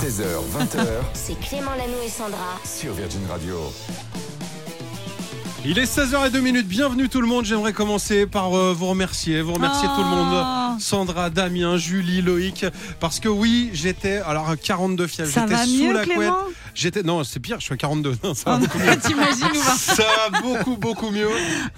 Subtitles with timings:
[0.00, 0.24] 16h,
[0.58, 2.58] 20h C'est Clément Lanou et Sandra.
[2.64, 3.72] sur Virgin Radio.
[5.66, 6.68] Il est 16h02 minutes.
[6.68, 7.44] Bienvenue tout le monde.
[7.46, 10.14] J'aimerais commencer par euh, vous remercier, vous remercier tout le Oh.
[10.14, 10.80] monde.
[10.80, 12.66] Sandra, Damien, Julie, Loïc,
[13.00, 15.30] parce que oui, j'étais alors à 42 fièvres.
[15.32, 16.32] Ça J'étais va sous mieux, la Clément?
[16.44, 16.54] couette.
[16.74, 17.56] J'étais non, c'est pire.
[17.60, 18.16] Je suis à 42.
[18.24, 18.96] Non, ça va Oh beaucoup mieux.
[18.98, 21.28] T'imagines ou pas Ça va beaucoup beaucoup mieux.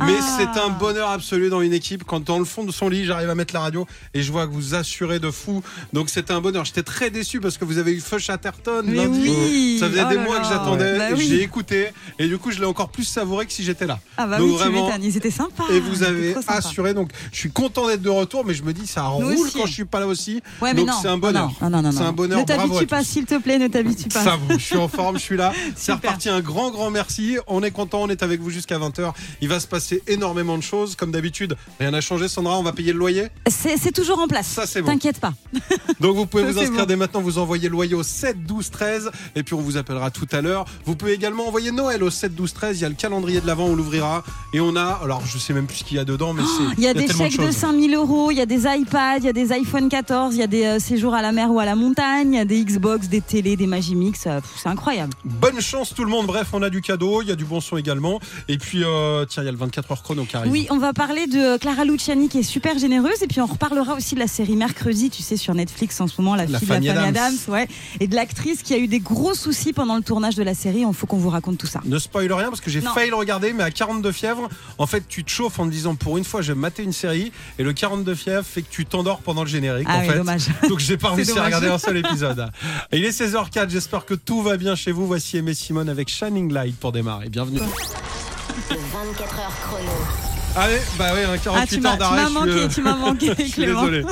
[0.05, 0.37] Mais Ah.
[0.39, 3.31] c'est un bonheur absolu dans une équipe quand dans le fond de son lit j'arrive
[3.31, 5.63] à mettre la radio et je vois que vous assurez de fou.
[5.93, 6.65] Donc c'était un bonheur.
[6.65, 9.29] J'étais très déçu parce que vous avez eu Feu Chatterton lundi.
[9.29, 9.77] oui.
[9.81, 10.43] Ça faisait Oh des mois là.
[10.43, 10.99] que j'attendais.
[10.99, 11.27] Bah oui.
[11.29, 13.99] J'ai écouté et du coup je l'ai encore plus savouré que si j'étais là.
[14.17, 15.05] Ah bah Donc oui, tu vraiment, m'étonnes.
[15.05, 15.65] Ils étaient sympas.
[15.71, 16.95] et vous avez assuré.
[16.95, 19.73] Donc, je suis content d'être de retour, mais je me dis, ça roule quand je
[19.73, 20.43] suis pas là aussi.
[20.61, 21.51] Ouais, mais donc, c'est un bonheur.
[21.61, 22.39] Non, non, non, C'est un bonheur.
[22.41, 24.23] Ne t'habitue pas, s'il te plaît, ne t'habitue pas.
[24.25, 25.53] Ça vous, je suis en forme, je suis là.
[25.77, 27.37] C'est reparti, un grand, grand merci.
[27.47, 29.13] On est content, on est avec vous jusqu'à 20h.
[29.41, 30.97] Il va se passer énormément de choses.
[30.97, 33.29] Comme d'habitude, rien n'a changé, Sandra, on va payer le loyer.
[33.49, 34.47] C'est toujours en place.
[34.47, 34.89] Ça, c'est bon.
[34.93, 35.33] T'inquiète pas.
[36.01, 36.87] Donc vous pouvez Ça, vous inscrire bon.
[36.87, 40.11] dès maintenant, vous envoyez le loyer au 7 12 13 et puis on vous appellera
[40.11, 40.65] tout à l'heure.
[40.85, 43.47] Vous pouvez également envoyer Noël au 7 12 13, il y a le calendrier de
[43.47, 46.05] l'avant, on l'ouvrira et on a alors je sais même plus ce qu'il y a
[46.05, 47.57] dedans mais c'est Oh, Il y a des chèques de choses.
[47.57, 50.43] 5000 euros, il y a des iPads, il y a des iPhone 14, il y
[50.43, 52.63] a des euh, séjours à la mer ou à la montagne, il y a des
[52.65, 54.27] Xbox, des télés, des Magimix.
[54.27, 55.15] euh, C'est incroyable.
[55.25, 56.27] Bonne chance tout le monde.
[56.27, 58.21] Bref, on a du cadeau, il y a du bon son également.
[58.49, 60.53] Et puis, euh, tiens, il y a le 24 heures chrono qui arrive.
[60.53, 63.95] Oui, on va parler de Clara Luciani qui est super généreuse et puis on reparlera
[63.95, 66.69] aussi de la série Mercredi, tu sais, sur Netflix en ce moment, la, La fille
[66.69, 67.25] Fanny de la famille Adams.
[67.25, 67.69] Adams, ouais,
[68.01, 70.85] et de l'actrice qui a eu des gros soucis pendant le tournage de la série.
[70.87, 71.81] Il faut qu'on vous raconte tout ça.
[71.87, 75.05] Ne spoil rien parce que j'ai failli le regarder, mais à 42 fièvres, en fait,
[75.09, 77.33] tu te chauffes en te disant pour une fois, je vais mater une série.
[77.59, 79.87] Et le 42 fièvres fait que tu t'endors pendant le générique.
[79.89, 80.17] Ah en oui, fait.
[80.19, 80.47] dommage.
[80.69, 82.51] Donc j'ai pas réussi à regarder un seul épisode.
[82.93, 85.07] Il est 16h04, j'espère que tout va bien chez vous.
[85.07, 87.29] Voici Aimé Simone avec Shining Light pour démarrer.
[87.29, 87.61] Bienvenue.
[87.61, 90.26] Le 24 heures chrono.
[90.59, 92.23] Allez, bah oui, hein, 48 Ah, heures m'as tu d'arrêt.
[92.23, 94.03] m'as manqué, euh, tu m'as manqué, Je suis désolé.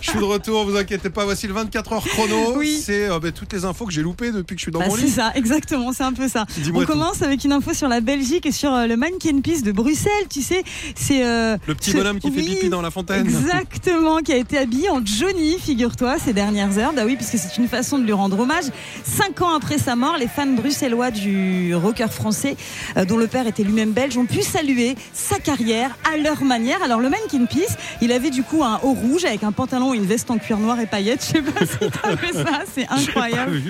[0.00, 1.24] Je suis de retour, vous inquiétez pas.
[1.24, 2.54] Voici le 24 heures chrono.
[2.56, 2.80] Oui.
[2.84, 4.86] C'est euh, bah, toutes les infos que j'ai loupées depuis que je suis dans Bah,
[4.88, 5.10] mon c'est lit.
[5.10, 6.46] ça, exactement, c'est un peu ça.
[6.74, 6.86] On tout.
[6.86, 10.10] commence avec une info sur la Belgique et sur euh, le Mannequin Peace de Bruxelles,
[10.28, 10.64] tu sais,
[10.96, 13.26] c'est euh, Le petit ce- bonhomme qui fait pipi dans la fontaine.
[13.26, 16.92] Exactement, qui a été habillé en Johnny, figure-toi, ces dernières heures.
[16.92, 18.64] Bah oui, puisque c'est une façon de lui rendre hommage.
[19.04, 22.56] Cinq ans après sa mort, les fans bruxellois du rocker français,
[23.08, 26.82] dont le père était lui-même belge, ont pu saluer sa carrière à leur manière.
[26.82, 29.96] Alors le Mannequin Peace, il avait du coup un haut rouge avec un pantalon et
[29.96, 31.24] une veste en cuir noir et paillettes.
[31.26, 33.60] Je sais pas si t'as fait ça, c'est incroyable.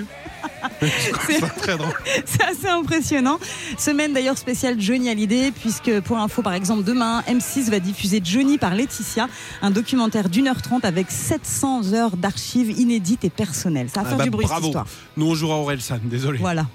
[1.25, 3.39] C'est- assez impressionnant.
[3.77, 8.57] Semaine d'ailleurs spéciale Johnny Hallyday, puisque pour info, par exemple, demain, M6 va diffuser Johnny
[8.57, 9.27] par Laetitia,
[9.61, 13.89] un documentaire d'une heure trente avec 700 heures d'archives inédites et personnelles.
[13.93, 14.67] Ça va Ah faire bah, du bruit cette bravo.
[14.67, 14.85] histoire.
[15.17, 16.39] Nous, on jouera Aurel San, désolé.
[16.39, 16.65] Voilà.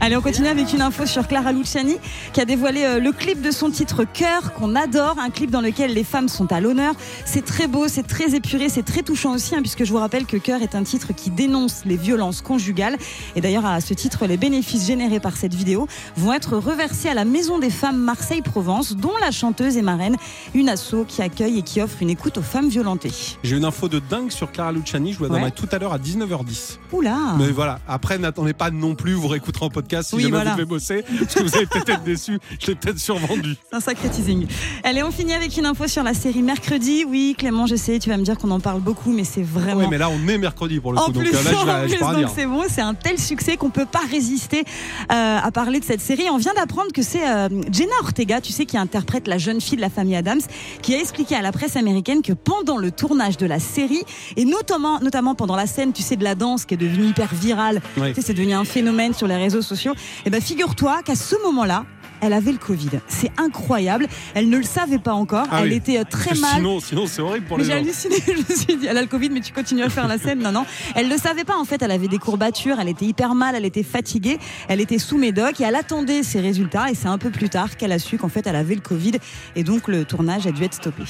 [0.00, 1.96] Allez, on continue avec une info sur Clara Luciani
[2.34, 5.62] qui a dévoilé euh, le clip de son titre Cœur qu'on adore, un clip dans
[5.62, 6.94] lequel les femmes sont à l'honneur.
[7.24, 10.26] C'est très beau, c'est très épuré, c'est très touchant aussi, hein, puisque je vous rappelle
[10.26, 12.98] que Cœur est un titre qui dénonce les violences conjugales.
[13.34, 15.88] Et d'ailleurs, à ce titre, les bénéfices générés par cette vidéo
[16.18, 20.16] vont être reversés à la Maison des Femmes Marseille-Provence, dont la chanteuse et marraine,
[20.54, 23.12] une asso qui accueille et qui offre une écoute aux femmes violentées.
[23.42, 25.14] J'ai une info de dingue sur Clara Luciani.
[25.14, 25.36] Je vous la Ouais.
[25.36, 26.78] donnerai tout à l'heure à 19h10.
[26.92, 29.28] Oula Mais voilà, après, n'attendez pas non plus, vous
[29.62, 30.50] en podcast si Oui, jamais voilà.
[30.52, 31.04] vous devez bosser.
[31.18, 32.38] Parce que vous allez peut-être être déçus.
[32.60, 33.54] Je l'ai peut-être survendu.
[33.70, 34.46] C'est un sacré teasing.
[34.82, 37.04] Allez, on finit avec une info sur la série Mercredi.
[37.08, 39.80] Oui, Clément, je sais, tu vas me dire qu'on en parle beaucoup, mais c'est vraiment.
[39.80, 41.12] Ouais, mais là, on est mercredi pour le en coup.
[41.12, 43.18] plus, donc euh, là, je en vais, je plus, donc c'est bon, c'est un tel
[43.18, 44.64] succès qu'on peut pas résister
[45.12, 46.24] euh, à parler de cette série.
[46.30, 49.76] On vient d'apprendre que c'est euh, Jenna Ortega, tu sais, qui interprète la jeune fille
[49.76, 50.40] de la famille Adams,
[50.82, 54.02] qui a expliqué à la presse américaine que pendant le tournage de la série,
[54.36, 57.34] et notamment, notamment pendant la scène, tu sais, de la danse qui est devenue hyper
[57.34, 58.08] virale, Oui.
[58.08, 59.94] tu sais, c'est devenu un phénomène sur les réseaux sociaux,
[60.26, 61.84] et ben figure-toi qu'à ce moment-là,
[62.20, 62.88] elle avait le Covid.
[63.06, 64.06] C'est incroyable.
[64.34, 65.46] Elle ne le savait pas encore.
[65.50, 65.74] Ah elle oui.
[65.74, 66.54] était euh, très mal.
[66.56, 67.82] Sinon, sinon c'est horrible pour Mais les j'ai gens.
[67.84, 70.16] halluciné, je me suis dit, elle a le Covid, mais tu continues à faire la
[70.16, 70.38] scène.
[70.38, 70.64] Non, non.
[70.94, 73.66] Elle ne savait pas, en fait, elle avait des courbatures, elle était hyper mal, elle
[73.66, 74.38] était fatiguée,
[74.68, 76.90] elle était sous médoc et elle attendait ses résultats.
[76.90, 79.12] Et c'est un peu plus tard qu'elle a su qu'en fait, elle avait le Covid
[79.54, 81.02] et donc le tournage a dû être stoppé.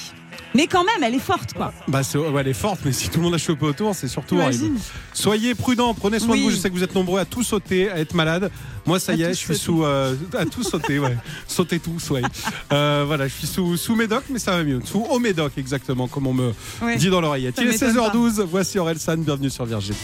[0.54, 1.72] Mais quand même, elle est forte, quoi.
[1.88, 4.06] Bah, c'est- ouais, elle est forte, mais si tout le monde a chopé autour, c'est
[4.08, 4.78] surtout horrible.
[5.12, 6.38] Soyez prudents, prenez soin Oui.
[6.40, 6.50] de vous.
[6.50, 8.50] Je sais que vous êtes nombreux à tout sauter, à être malade.
[8.86, 9.58] Moi, ça À y est, je suis sauter.
[9.58, 9.84] sous.
[9.84, 11.16] euh, à tout sauter, ouais.
[11.48, 12.22] Sauter tous, ouais.
[12.72, 14.80] Euh, voilà, je suis sous, sous médoc, mais ça va mieux.
[14.84, 16.52] Sous au médoc, exactement, comme on me
[16.98, 17.56] dit dans l'oreillette.
[17.58, 18.10] Il est m'étonne pas.
[18.12, 19.94] 16h12, voici Aurel San, bienvenue sur Virgin.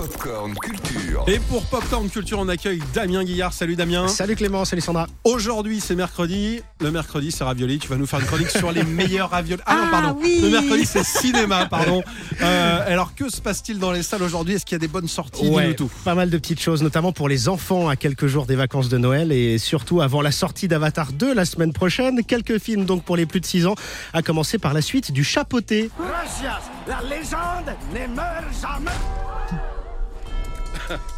[0.00, 1.24] Popcorn Culture.
[1.26, 3.52] Et pour Popcorn Culture, on accueille Damien Guillard.
[3.52, 4.08] Salut Damien.
[4.08, 5.06] Salut Clément, salut Sandra.
[5.24, 6.62] Aujourd'hui, c'est mercredi.
[6.80, 7.78] Le mercredi, c'est ravioli.
[7.78, 9.60] Tu vas nous faire une chronique sur les meilleurs raviolis.
[9.66, 10.18] Ah, non, Ah, pardon.
[10.22, 10.38] oui.
[10.40, 12.02] Le mercredi, c'est cinéma, pardon.
[12.40, 14.54] Euh, alors, que se passe-t-il dans les salles aujourd'hui?
[14.54, 15.46] Est-ce qu'il y a des bonnes sorties?
[15.50, 15.90] Ouais, tout.
[16.02, 18.96] pas mal de petites choses, notamment pour les enfants à quelques jours des vacances de
[18.96, 22.24] Noël et surtout avant la sortie d'Avatar 2 la semaine prochaine.
[22.24, 23.74] Quelques films donc pour les plus de 6 ans,
[24.14, 25.90] à commencer par la suite du Chapeauté.
[26.00, 28.90] Gracias, la légende ne meurt jamais.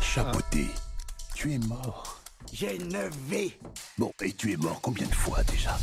[0.00, 0.66] Chapoté,
[1.34, 2.20] tu es mort.
[2.52, 3.58] J'ai 9 V.
[3.96, 5.78] Bon, et tu es mort combien de fois déjà?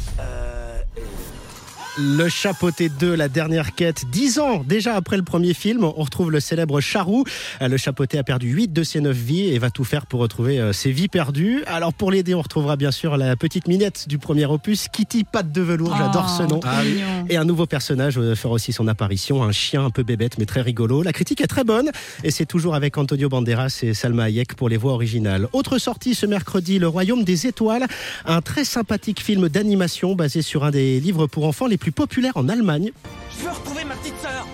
[2.01, 4.05] Le Chapoté 2, la dernière quête.
[4.09, 7.25] Dix ans déjà après le premier film, on retrouve le célèbre Charou.
[7.61, 10.21] Euh, Le Chapoté a perdu 8 de ses 9 vies et va tout faire pour
[10.21, 11.61] retrouver euh, ses vies perdues.
[11.67, 15.51] Alors pour l'aider, on retrouvera bien sûr la petite minette du premier opus, Kitty Patte
[15.51, 16.59] de velours, j'adore ce Oh, nom.
[16.85, 17.25] mignon.
[17.29, 20.61] Et un nouveau personnage fera aussi son apparition, un chien un peu bébête mais très
[20.61, 21.03] rigolo.
[21.03, 21.89] La critique est très bonne
[22.23, 25.49] et c'est toujours avec Antonio Banderas et Salma Hayek pour les voix originales.
[25.51, 27.87] Autre sortie ce mercredi, Le Royaume des Étoiles,
[28.25, 32.37] un très sympathique film d'animation basé sur un des livres pour enfants les plus populaires
[32.37, 32.91] en Allemagne.
[33.31, 34.47] Je veux retrouver ma petite sœur.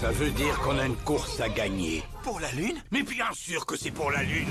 [0.00, 2.02] Ça veut dire qu'on a une course à gagner.
[2.22, 4.48] Pour la lune Mais bien sûr que c'est pour la lune.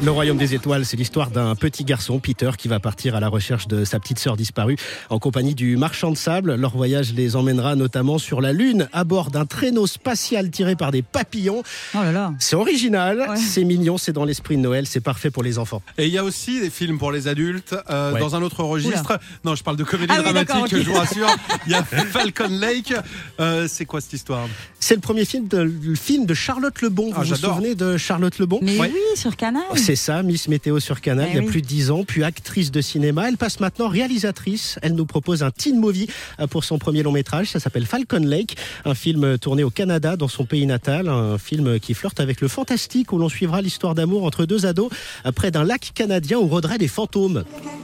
[0.00, 3.28] Le Royaume des Étoiles, c'est l'histoire d'un petit garçon, Peter, qui va partir à la
[3.28, 4.76] recherche de sa petite sœur disparue
[5.10, 6.56] en compagnie du marchand de sable.
[6.56, 10.90] Leur voyage les emmènera notamment sur la Lune à bord d'un traîneau spatial tiré par
[10.90, 11.62] des papillons.
[11.94, 12.32] Oh là là.
[12.40, 13.36] C'est original, Ouais.
[13.36, 15.82] c'est mignon, c'est dans l'esprit de Noël, c'est parfait pour les enfants.
[15.98, 18.20] Et il y a aussi des films pour les adultes euh, Ouais.
[18.20, 19.20] dans un autre registre.
[19.44, 21.28] Non, je parle de comédie Ah dramatique, je vous rassure.
[21.66, 22.92] Il y a Falcon Lake.
[23.38, 24.48] Euh, c'est quoi cette histoire?
[24.80, 27.06] C'est le premier film de, le film de Charlotte Lebon.
[27.08, 28.88] Vous Ah, vous souvenez de Charlotte Lebon Mais Ouais.
[28.94, 29.64] oui, sur Canal.
[29.74, 31.48] C'est ça, Miss Météo sur Canal, Eh il y a oui.
[31.48, 33.28] plus de 10 ans, puis actrice de cinéma.
[33.28, 34.78] Elle passe maintenant réalisatrice.
[34.80, 36.06] Elle nous propose un teen movie
[36.38, 37.48] euh, pour son premier long métrage.
[37.50, 41.08] Ça s'appelle Falcon Lake, un film tourné au Canada, dans son pays natal.
[41.08, 44.90] Un film qui flirte avec le fantastique, où l'on suivra l'histoire d'amour entre deux ados
[45.26, 47.42] euh, près d'un lac canadien où rôderaient des fantômes.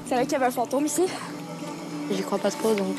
[0.08, 1.02] C'est vrai qu'il y avait un fantôme ici?
[2.14, 2.96] J'y crois pas trop donc.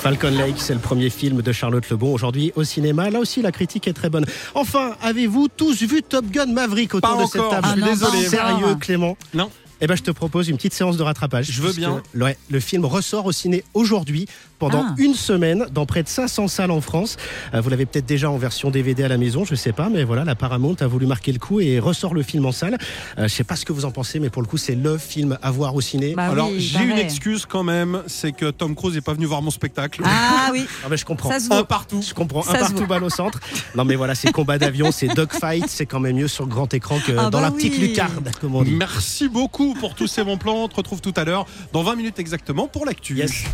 [0.00, 3.10] Falcon Lake, c'est le premier film de Charlotte Lebon aujourd'hui au cinéma.
[3.10, 4.24] Là aussi, la critique est très bonne.
[4.54, 8.26] Enfin, avez-vous tous vu Top Gun Maverick autour Pas de cette table Ah non, désolé.
[8.26, 8.76] Sérieux.
[8.80, 9.50] Clément Non.
[9.80, 11.50] Eh ben, je te propose une petite séance de rattrapage.
[11.50, 12.02] Je veux bien.
[12.14, 14.26] ouais, le film ressort au ciné aujourd'hui
[14.58, 14.94] pendant Ah.
[14.98, 17.16] une semaine dans près de 500 salles en France.
[17.54, 20.04] Euh, vous l'avez peut-être déjà en version DVD à la maison, je sais pas, mais
[20.04, 22.76] voilà, la Paramount a voulu marquer le coup et ressort le film en salle.
[23.18, 24.98] Euh, je sais pas ce que vous en pensez, mais pour le coup, c'est le
[24.98, 26.14] film à voir au ciné.
[26.14, 29.26] Bah Alors, oui, j'ai une excuse quand même, c'est que Tom Cruise n'est pas venu
[29.26, 30.02] voir mon spectacle.
[30.04, 31.30] Ah oui, Ah ben, je comprends.
[31.30, 32.02] ça se Un partout.
[32.06, 32.42] Je comprends.
[32.42, 33.40] Ça un partout balle au centre.
[33.74, 36.98] Non mais voilà, c'est combat d'avion, c'est dogfight, c'est quand même mieux sur grand écran
[37.06, 37.88] que Ah dans bah la petite oui.
[37.88, 38.72] lucarne, comme on dit.
[38.72, 40.64] Merci beaucoup pour tous ces bons plans.
[40.64, 43.14] On te retrouve tout à l'heure, dans 20 minutes exactement, pour l'actu.
[43.16, 43.44] Yes.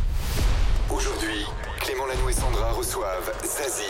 [0.91, 1.45] Aujourd'hui,
[1.81, 3.83] Clément Lanoux et Sandra reçoivent Zazie.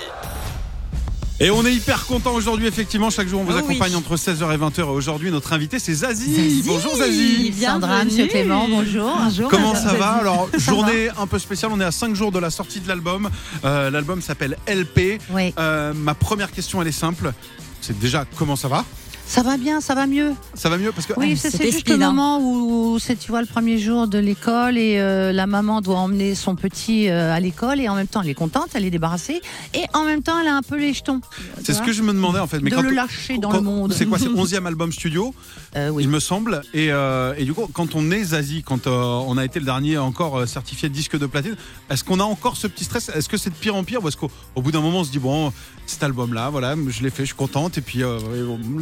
[1.41, 3.11] Et on est hyper content aujourd'hui, effectivement.
[3.11, 3.97] Chaque jour, on vous Oh accompagne oui.
[3.97, 4.81] entre 16h et 20h.
[4.81, 6.35] Et aujourd'hui, notre invité, c'est Zazie.
[6.35, 6.63] Zazie.
[6.65, 7.53] Bonjour Zazie.
[7.53, 8.05] Sandra, Bienvenue.
[8.05, 9.11] Monsieur Clément, bonjour.
[9.19, 9.51] Bonjour.
[9.51, 10.11] Comment ça va.
[10.13, 11.73] Alors, Ça journée un peu spéciale.
[11.75, 13.29] On est à 5 jours de la sortie de l'album.
[13.65, 15.19] Euh, l'album s'appelle LP.
[15.31, 15.53] Oui.
[15.59, 17.33] Euh, ma première question, elle est simple.
[17.81, 18.85] C'est déjà comment ça va?
[19.27, 20.33] Ça va bien, ça va mieux.
[20.55, 22.13] Ça va mieux parce que Oui, Ah, c'est juste speed, le hein.
[22.13, 25.97] moment où, c'est tu vois le premier jour de l'école et euh, la maman doit
[25.99, 28.91] emmener son petit euh, à l'école et en même temps elle est contente, elle est
[28.91, 29.41] débarrassée
[29.73, 31.21] et en même temps elle a un peu les jetons.
[31.65, 32.61] c'est ce que je me demandais en fait.
[32.61, 33.93] Mais de quand le lâcher dans quand- le monde.
[33.95, 35.35] C'est quoi C'est 11e album studio,
[35.75, 36.05] Euh, oui.
[36.05, 36.61] il me semble.
[36.75, 38.93] Et, euh, et du coup, quand on est Zazie, quand euh,
[39.27, 41.57] on a été le dernier encore euh, certifié disque de platine,
[41.91, 43.09] est-ce qu'on a encore ce petit stress?
[43.09, 45.05] Est-ce que c'est de pire en pire ou est-ce qu'au au bout d'un moment on
[45.05, 45.53] se dit bon,
[45.87, 48.19] cet album-là, voilà, je l'ai fait, je suis contente et puis euh,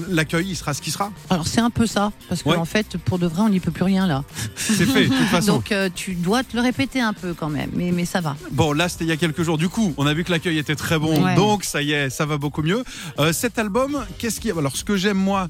[0.09, 1.11] l'accueil, il sera ce qui sera.
[1.31, 2.57] Alors c'est un peu ça parce que Ouais.
[2.57, 4.25] en fait pour de vrai on n'y peut plus rien là.
[4.57, 5.55] C'est fait, de toute façon.
[5.55, 8.37] Donc euh, tu dois te le répéter un peu quand même, mais mais ça va.
[8.53, 9.59] Bon, là, c'était il y a quelques jours.
[9.59, 11.23] Du coup, on a vu que l'accueil était très bon.
[11.25, 11.35] Ouais.
[11.35, 12.85] Donc, ça y est, ça va beaucoup mieux.
[13.19, 14.51] Euh, cet album, qu'est-ce qui.
[14.51, 15.49] Alors, ce que j'aime, moi,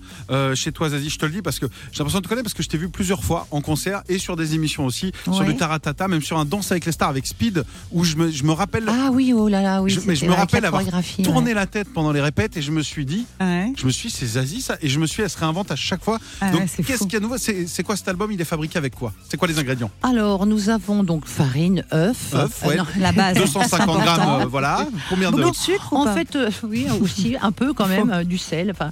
[0.55, 2.55] chez toi, Zazie, je te le dis, parce que j'ai l'impression de te connaître, parce
[2.55, 5.57] que je t'ai vu plusieurs fois en concert et sur des émissions aussi, sur le
[5.57, 8.53] Taratata, même sur un Danse avec les stars avec Speed, où je me, je me
[8.53, 8.85] rappelle.
[8.89, 9.91] Ah oui oh là là oui.
[9.91, 11.61] je, mais je me rappelle avoir chorégraphie, tourné ouais.
[11.61, 13.73] la tête pendant les répètes et je me suis dit, Ouais.
[13.77, 15.71] je me suis dit, c'est Zazie ça, et je me suis, dit, elle se réinvente
[15.71, 16.19] à chaque fois.
[16.41, 17.39] Ah Donc, ouais, qu'est-ce qu'il y a de nouveau?
[17.39, 18.31] C'est c'est quoi cet album?
[18.33, 19.13] Il est fabriqué avec quoi?
[19.29, 19.91] C'est quoi les ingrédients?
[20.03, 22.35] Alors, nous avons donc farine, œuf.
[22.35, 22.77] Œuf, ouais.
[22.77, 23.37] non, La base.
[23.37, 24.87] 250 grammes, euh, voilà.
[25.09, 25.51] Combien Beaucoup de.
[25.51, 26.15] de sucre En pas?
[26.15, 28.71] fait, euh, oui, aussi un peu quand même euh, du sel.
[28.71, 28.91] Enfin,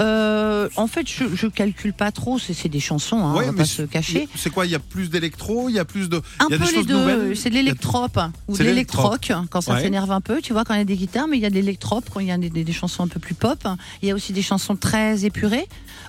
[0.00, 2.38] euh, en fait, je, je calcule pas trop.
[2.38, 4.28] C'est c'est des chansons, hein, Ouais, on va pas se cacher.
[4.36, 4.66] C'est quoi?
[4.66, 6.16] Il y a plus d'électro Il y a plus de.
[6.38, 7.34] Un il y a peu des les deux.
[7.34, 8.18] C'est de l'électrope
[8.48, 10.40] ou de l'électroc quand ça s'énerve un peu.
[10.40, 12.26] Tu vois, quand il y a des guitares, mais il y a de l'électrope il
[12.26, 13.58] y a des, des- des chansons un peu plus pop.
[14.02, 15.66] Il y a aussi des chansons très épurées,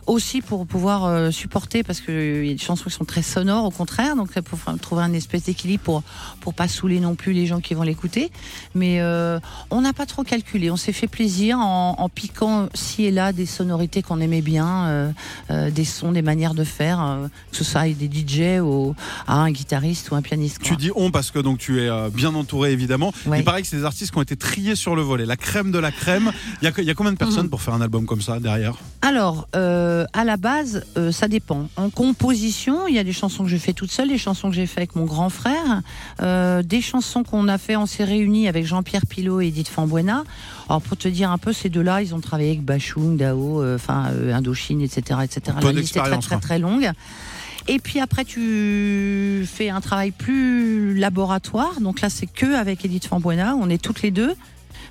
[0.08, 3.66] aussi pour pouvoir euh, supporter parce qu'il y a des chansons qui sont très sonores
[3.66, 6.04] au contraire, donc pour trouver un espèce d'équilibre pour
[6.40, 8.32] pour pas saouler non plus les gens qui vont l'écouter.
[8.76, 9.40] Mais euh,
[9.72, 10.70] on n'a pas trop calculé.
[10.72, 14.86] On s'est fait plaisir en, en piquant ci et là des sonorités qu'on aimait bien,
[14.88, 15.12] euh,
[15.52, 18.96] euh, des sons, des manières de faire, euh, que ce soit avec des DJ ou
[19.28, 20.60] à un guitariste ou un pianiste.
[20.60, 20.68] quoi.
[20.68, 23.14] Tu dis on parce que donc tu es euh, bien entouré évidemment.
[23.26, 23.40] Ouais.
[23.40, 25.72] Il paraît que c'est des artistes qui ont été triés sur le volet, la crème
[25.74, 26.32] de la crème.
[26.62, 28.40] Il y a, il y a combien de personnes pour faire un album comme ça
[28.40, 28.76] derrière?
[29.02, 31.68] Alors, euh, à la base, euh, ça dépend.
[31.76, 34.56] En composition, il y a des chansons que je fais toute seule, des chansons que
[34.56, 35.82] j'ai fait avec mon grand frère,
[36.22, 40.24] euh, des chansons qu'on a fait, on s'est réunis avec Jean-Pierre Pilot et Edith Fambuena.
[40.70, 44.12] Alors, pour te dire un peu, ces deux-là, ils ont travaillé avec Bachung, Dao, enfin,
[44.32, 45.58] Indochine, etc., etc.
[45.62, 46.92] La liste est très, très, très longue.
[47.68, 51.80] Et puis après, tu fais un travail plus laboratoire.
[51.80, 53.56] Donc là, c'est que avec Edith Fambuena.
[53.56, 54.34] On est toutes les deux.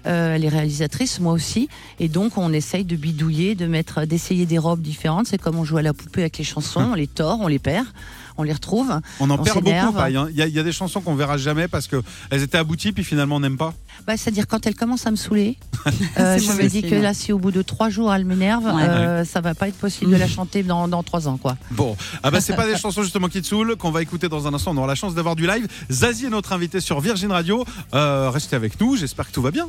[0.06, 1.68] Euh, elle est réalisatrice, moi aussi.
[2.00, 5.26] Et donc, on essaye de bidouiller, de mettre, d'essayer des robes différentes.
[5.26, 6.88] C'est comme on joue à la poupée avec les chansons.
[6.92, 7.86] On les tord, on les perd,
[8.36, 9.00] on les retrouve.
[9.20, 10.06] On en On perd beaucoup, hein.
[10.08, 12.58] Il y, a- il y a des chansons qu'on verra jamais parce que elles étaient
[12.58, 13.74] abouties, puis finalement on n'aime pas.
[14.06, 15.56] Bah, C'est-à-dire quand elle commence à me saouler,
[16.18, 18.82] euh, je me dis que là, si au bout de trois jours elle m'énerve, Ouais.
[18.82, 21.56] euh, ça va pas être possible de la chanter dans, dans trois ans, quoi.
[21.72, 24.46] Bon, ah bah c'est pas des chansons justement qui te saoulent qu'on va écouter dans
[24.46, 24.72] un instant.
[24.72, 25.66] On aura la chance d'avoir du live.
[25.90, 27.64] Zazie est notre invité sur Virgin Radio.
[27.94, 28.96] Euh, restez avec nous.
[28.96, 29.68] J'espère que tout va bien.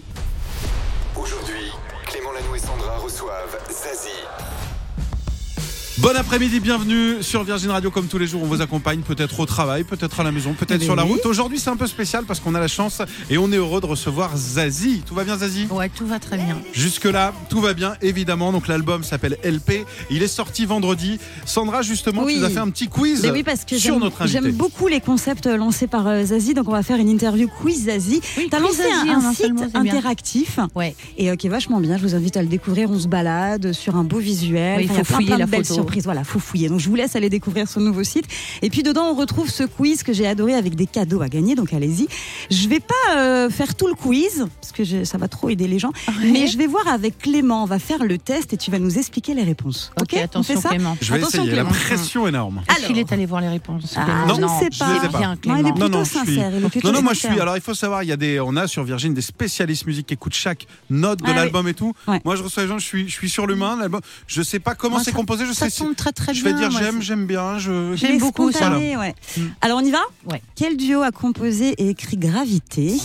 [5.99, 7.91] Bon après-midi, bienvenue sur Virgin Radio.
[7.91, 10.81] Comme tous les jours, on vous accompagne peut-être au travail, peut-être à la maison, peut-être
[10.81, 11.11] Eh sur la oui.
[11.11, 11.25] route.
[11.27, 13.85] Aujourd'hui, c'est un peu spécial parce qu'on a la chance et on est heureux de
[13.85, 15.03] recevoir Zazie.
[15.05, 15.67] Tout va bien, Zazie?
[15.69, 16.57] Ouais, tout va très bien.
[16.73, 18.51] Jusque-là, tout va bien, évidemment.
[18.51, 19.85] Donc l'album s'appelle LP.
[20.09, 21.19] Il est sorti vendredi.
[21.45, 22.33] Sandra, justement, Oui.
[22.33, 24.39] tu nous as fait un petit quiz Mais oui, parce que sur j'aime notre invité.
[24.41, 27.85] j'aime beaucoup les concepts lancés par euh, Zazie, donc on va faire une interview quiz
[27.85, 28.19] Zazie.
[28.39, 30.95] Oui, T'as quiz lancé Zazie, un, site interactif Ouais.
[31.19, 31.97] et euh, qui est vachement bien.
[31.97, 32.89] Je vous invite à le découvrir.
[32.89, 34.81] On se balade sur un beau visuel.
[34.81, 35.82] Il Enfin, y a faut plein, fouiller plein la de belles photo.
[35.83, 36.03] Surprises.
[36.05, 36.69] Voilà, faut fouiller.
[36.69, 38.25] Donc je vous laisse aller découvrir ce nouveau site.
[38.61, 41.55] Et puis dedans, on retrouve ce quiz que j'ai adoré avec des cadeaux à gagner.
[41.55, 42.07] Donc allez-y.
[42.49, 45.67] Je vais pas euh, faire tout le quiz parce que je- ça va trop aider
[45.67, 45.91] les gens.
[46.23, 47.63] Mais je vais voir avec Clément.
[47.63, 49.91] On va faire le test et tu vas nous expliquer les réponses.
[49.99, 50.97] Ok, Ok, on attention fait ça Clément.
[51.01, 51.55] Je vais Attention, essayer.
[51.55, 51.79] La Clément.
[51.79, 52.61] pression énorme.
[52.69, 54.95] Est-ce qu'il est allé voir les réponses Ah, Clément je Non, ne sais je pas.
[54.95, 55.17] ai pas.
[55.17, 55.63] Bien, Non, il est Clément.
[55.73, 56.51] plutôt Non, non, je suis- sincère.
[56.57, 57.31] il est plutôt Non, non, moi je sincère.
[57.33, 57.41] suis.
[57.41, 60.07] Alors il faut savoir, il y a des, on a sur Virgin des spécialistes musique
[60.07, 61.35] qui écoutent chaque note de Ah oui.
[61.35, 61.93] l'album et tout.
[62.07, 62.21] Ouais.
[62.25, 63.77] Moi je reçois les gens, je suis, je suis sur l'humain.
[63.79, 65.45] L'album, je sais pas comment c'est composé.
[65.45, 65.65] Je sais.
[65.95, 66.53] Très très Je bien.
[66.53, 67.57] vais dire j'aime, j'aime bien.
[67.57, 67.95] Je.
[67.95, 68.77] J'aime beaucoup ça.
[68.77, 69.15] ouais.
[69.61, 70.01] Alors on y va?
[70.31, 70.41] Ouais.
[70.55, 72.97] Quel duo a composé et écrit Gravité?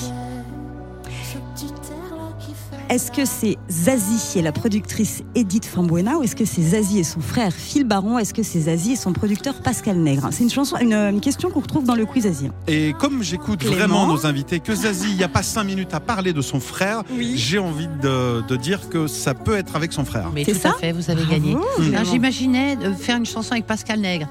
[2.91, 7.05] Est-ce que c'est Zazie et la productrice Edith Fambuena ou est-ce que c'est Zazie et
[7.05, 8.19] son frère Phil Baron?
[8.19, 10.29] Est-ce que c'est Zazie et son producteur Pascal Nègre?
[10.33, 12.49] C'est une chanson, une, une question qu'on retrouve dans le quiz Zazie.
[12.67, 16.01] Et comme j'écoute vraiment nos invités, que Zazie, il n'y a pas cinq minutes à
[16.01, 17.35] parler de son frère, Oui.
[17.37, 20.31] j'ai envie de, de dire que ça peut être avec son frère.
[20.35, 20.71] Mais C'est tout ça?
[20.71, 21.57] à fait, vous avez gagné.
[21.77, 22.05] Clément.
[22.05, 24.29] J'imaginais de faire une chanson avec Pascal Nègre.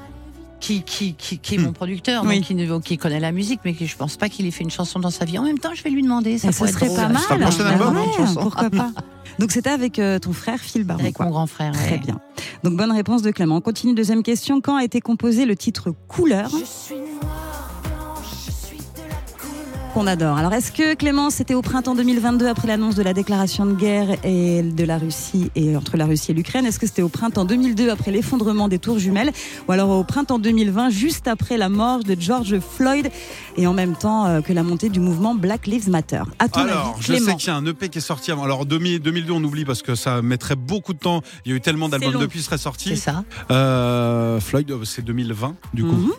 [0.60, 2.38] Qui, qui, qui, qui est mon producteur, Oui.
[2.38, 4.64] donc qui, ne- qui connaît la musique, mais qui, je pense pas qu'il ait fait
[4.64, 5.38] une chanson dans sa vie.
[5.38, 6.38] En même temps, je vais lui demander.
[6.40, 6.98] Ça être serait drôle.
[6.98, 7.22] pas mal.
[7.30, 8.92] le prochain Bah album, ouais, hein, pourquoi pas
[9.40, 11.00] Donc c'était avec euh, ton frère Phil Baron.
[11.00, 11.26] Avec quoi.
[11.26, 11.74] mon grand frère.
[11.74, 11.98] Très ouais.
[12.00, 12.20] bien.
[12.64, 13.58] Donc bonne réponse de Clément.
[13.58, 14.60] On continue deuxième question.
[14.62, 16.50] Quand a été composé le titre Couleur?
[19.98, 20.38] Qu'on adore.
[20.38, 24.10] Alors est-ce que Clément c'était au printemps 2022 après l'annonce de la déclaration de guerre
[24.24, 27.46] et de la Russie et entre la Russie et l'Ukraine Est-ce que c'était au printemps
[27.46, 29.32] 2002 après l'effondrement des tours jumelles
[29.68, 33.10] ou alors au printemps 2020 juste après la mort de George Floyd
[33.58, 36.22] et en même temps euh, que la montée du mouvement Black Lives Matter?
[36.38, 38.44] À ton Alors, avis, je sais qu'il y a un EP qui est sorti avant.
[38.44, 41.24] Alors, 2000 2002, on oublie parce que ça mettrait beaucoup de temps.
[41.44, 42.98] Il y a eu tellement d'albums depuis, serait C'est sorti.
[42.98, 43.24] ça.
[43.50, 45.90] Euh, Floyd, euh, c'est 2020, du coup.
[45.92, 46.12] Mhm.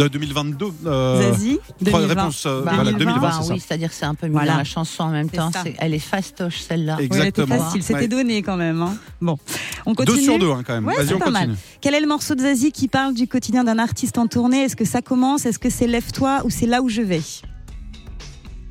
[0.00, 0.66] Euh, 2022.
[0.86, 2.20] euh, Zazie, trois 2020.
[2.22, 2.98] réponses, euh, Bah, voilà, 2020.
[2.98, 3.52] 2020, Bah c'est ça.
[3.54, 4.52] oui, c'est-à-dire que c'est un peu mis Voilà.
[4.52, 5.52] dans la chanson en même C'est temps.
[5.52, 5.62] ça.
[5.64, 6.96] C'est- Elle est fastoche celle-là.
[7.00, 7.58] Exactement.
[7.58, 8.08] facile, c'était Ouais.
[8.08, 8.80] donné quand même.
[8.82, 8.94] hein.
[9.20, 9.38] Bon,
[9.86, 10.16] on continue.
[10.18, 10.86] Deux sur deux, hein, quand même.
[10.86, 11.46] Ouais, Vas-y, c'est on pas continue.
[11.48, 11.56] mal.
[11.80, 14.62] Quel est le morceau de Zazie qui parle du quotidien d'un artiste en tournée?
[14.64, 15.44] Est-ce que ça commence?
[15.46, 17.22] Est-ce que c'est Lève-toi ou c'est là où je vais?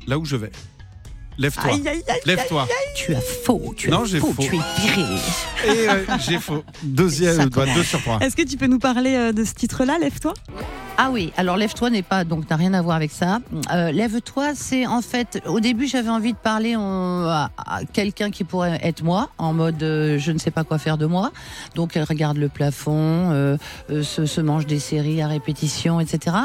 [0.06, 0.50] Là où je vais.
[1.38, 1.70] Lève-toi.
[1.72, 2.20] Aïe, aïe, aïe.
[2.26, 2.66] Lève-toi.
[2.96, 3.72] Tu as faux.
[3.76, 4.32] Tu Non, as j'ai faux.
[4.34, 4.42] faux.
[4.42, 4.58] Tu es
[4.94, 5.02] viré.
[5.64, 6.62] Et euh, j'ai faux.
[6.82, 7.74] Deuxième, Ça bah, commence.
[7.76, 8.18] deux sur trois.
[8.20, 10.34] Est-ce que tu peux nous parler euh, de ce titre-là, Lève-toi?
[11.02, 13.38] Ah oui, alors lève-toi n'est pas donc n'a rien à voir avec ça.
[13.72, 18.44] Euh, lève-toi, c'est en fait au début j'avais envie de parler à, à quelqu'un qui
[18.44, 21.32] pourrait être moi, en mode euh, je ne sais pas quoi faire de moi.
[21.74, 23.56] Donc elle regarde le plafond, euh,
[23.88, 26.36] euh, se, se mange des séries à répétition, etc.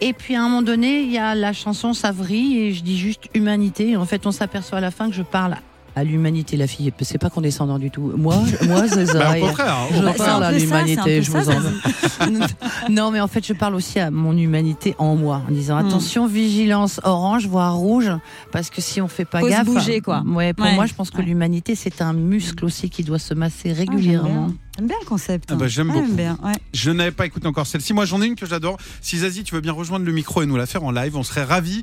[0.00, 2.96] Et puis à un moment donné, il y a la chanson Savry et je dis
[2.96, 3.96] juste humanité.
[3.96, 5.56] En fait, on s'aperçoit à la fin que je parle
[5.94, 6.92] à l'humanité, la fille.
[7.02, 8.12] C'est pas condescendant du tout.
[8.16, 9.42] Moi, moi, Bah, Zézaï.
[9.42, 9.76] au contraire.
[9.92, 10.26] Je au Bah, contraire.
[10.26, 14.10] parle à l'humanité, je vous ça, en Non, mais en fait, je parle aussi à
[14.10, 15.86] mon humanité en moi, en disant Hmm.
[15.86, 18.10] attention, vigilance orange, voire rouge,
[18.52, 20.22] parce que si on fait pas Faut gaffe, bouger, quoi.
[20.26, 20.74] Ouais, pour Ouais.
[20.74, 21.24] moi, je pense que Ouais.
[21.24, 24.50] l'humanité, c'est un muscle aussi qui doit se masser Ah, régulièrement.
[24.78, 25.50] J'aime bien le concept.
[25.52, 25.68] Ah bah, hein.
[25.68, 26.12] j'aime Ah, beaucoup.
[26.14, 26.52] bien, ouais.
[26.72, 27.92] Je n'avais pas écouté encore celle-ci.
[27.92, 28.78] Moi, j'en ai une que j'adore.
[29.02, 31.22] Si Zazie, tu veux bien rejoindre le micro et nous la faire en live, on
[31.22, 31.82] serait ravis.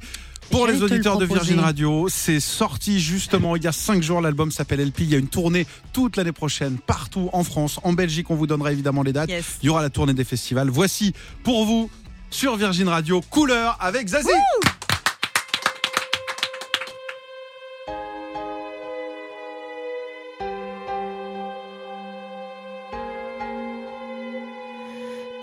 [0.51, 4.21] Pour les auditeurs de Virgin Radio, c'est sorti justement il y a 5 jours.
[4.21, 5.01] L'album s'appelle LP.
[5.01, 8.29] Il y a une tournée toute l'année prochaine, partout en France, en Belgique.
[8.29, 9.29] On vous donnera évidemment les dates.
[9.61, 10.69] Il y aura la tournée des festivals.
[10.69, 11.13] Voici
[11.43, 11.89] pour vous,
[12.29, 14.27] sur Virgin Radio, couleur avec Zazie.
[14.27, 14.69] Woo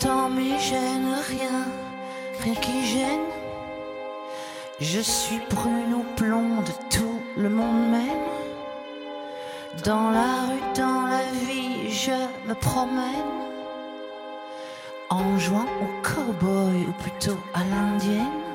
[0.03, 1.65] Dans mes rien,
[2.43, 3.36] rien qui gêne.
[4.79, 8.27] Je suis brune ou blonde, tout le monde m'aime.
[9.83, 12.11] Dans la rue, dans la vie, je
[12.47, 13.41] me promène.
[15.09, 18.46] En jouant au cowboy ou plutôt à l'indienne.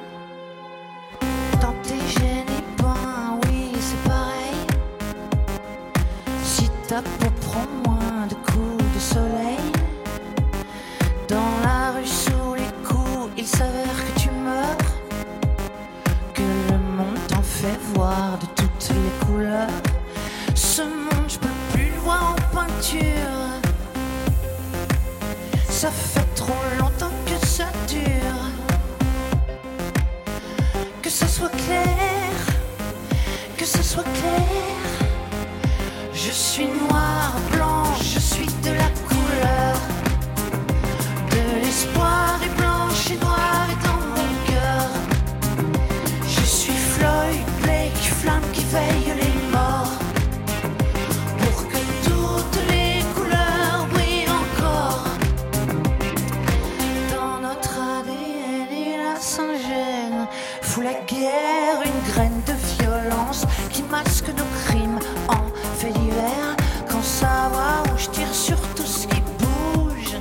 [60.83, 64.99] La guerre, une graine de violence qui masque nos crimes
[65.29, 65.45] en
[65.79, 66.57] fait divers.
[66.91, 70.17] Quand savoir où je tire sur tout ce qui bouge,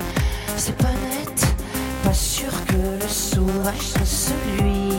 [0.58, 1.46] c'est pas net.
[2.03, 4.94] Pas sûr que le sauvage soit celui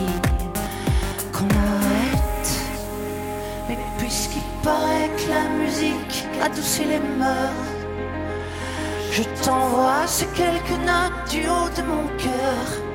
[1.31, 2.51] qu'on arrête.
[3.69, 7.67] Mais puisqu'il paraît que la musique adoucit les mœurs,
[9.11, 12.92] je t'envoie ces quelques notes du haut de mon cœur.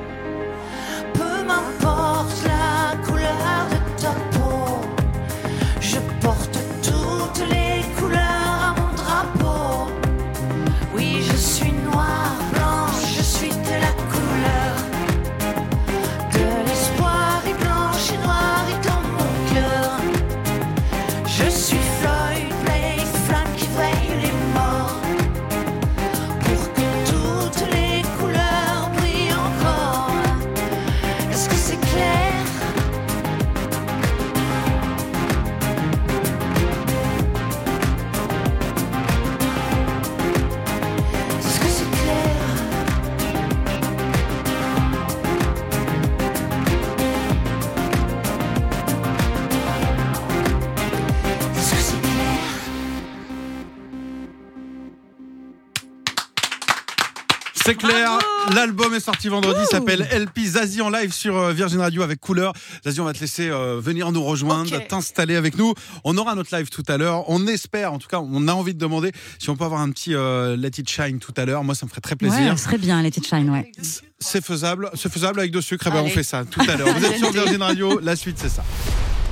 [58.99, 62.53] Est sorti vendredi, s'appelle LP Zazie en live sur euh, Virgin Radio avec couleur.
[62.83, 65.73] Zazie, on va te laisser euh, venir nous rejoindre, t'installer avec nous.
[66.03, 67.23] On aura notre live tout à l'heure.
[67.29, 69.89] On espère, en tout cas, on a envie de demander si on peut avoir un
[69.91, 71.63] petit euh, Let It Shine tout à l'heure.
[71.63, 72.51] Moi, ça me ferait très Ouais, plaisir.
[72.51, 73.71] elle serait bien, les petites shine, ouais.
[74.19, 75.85] C'est faisable, c'est faisable avec de sucre.
[75.87, 76.89] Eh ben, on fait ça tout à l'heure.
[76.93, 78.63] Vous êtes sur Virgin Radio, la suite c'est ça.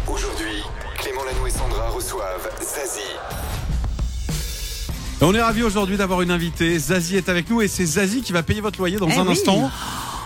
[0.08, 0.62] Aujourd'hui,
[1.00, 3.02] Clément Lanoux et Sandra reçoivent Zazie.
[5.22, 6.78] On est ravis aujourd'hui d'avoir une invitée.
[6.78, 9.26] Zazie est avec nous et c'est Zazie qui va payer votre loyer dans Eh un
[9.26, 9.32] oui.
[9.32, 9.72] instant.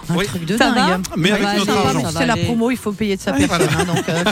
[0.10, 0.26] Un Oui.
[0.26, 1.06] truc de Ça va dingue.
[1.16, 2.10] Mais avec va notre aller, argent.
[2.12, 3.62] C'est la promo, il faut payer de sa personne.
[3.80, 4.24] hein, donc, euh,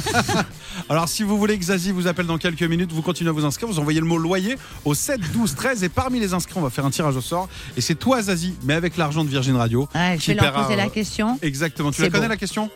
[0.89, 3.45] Alors si vous voulez que Zazie vous appelle dans quelques minutes, vous continuez à vous
[3.45, 6.61] inscrire, vous envoyez le mot loyer au 7 12 13 et parmi les inscrits, on
[6.61, 9.55] va faire un tirage au sort et c'est toi Zazie, mais avec l'argent de Virgin
[9.55, 9.87] Radio.
[9.95, 11.39] ouais, je vais leur paiera, poser euh, la question.
[11.41, 11.91] Exactement.
[11.91, 12.29] Tu la connais bon.
[12.29, 12.69] la question?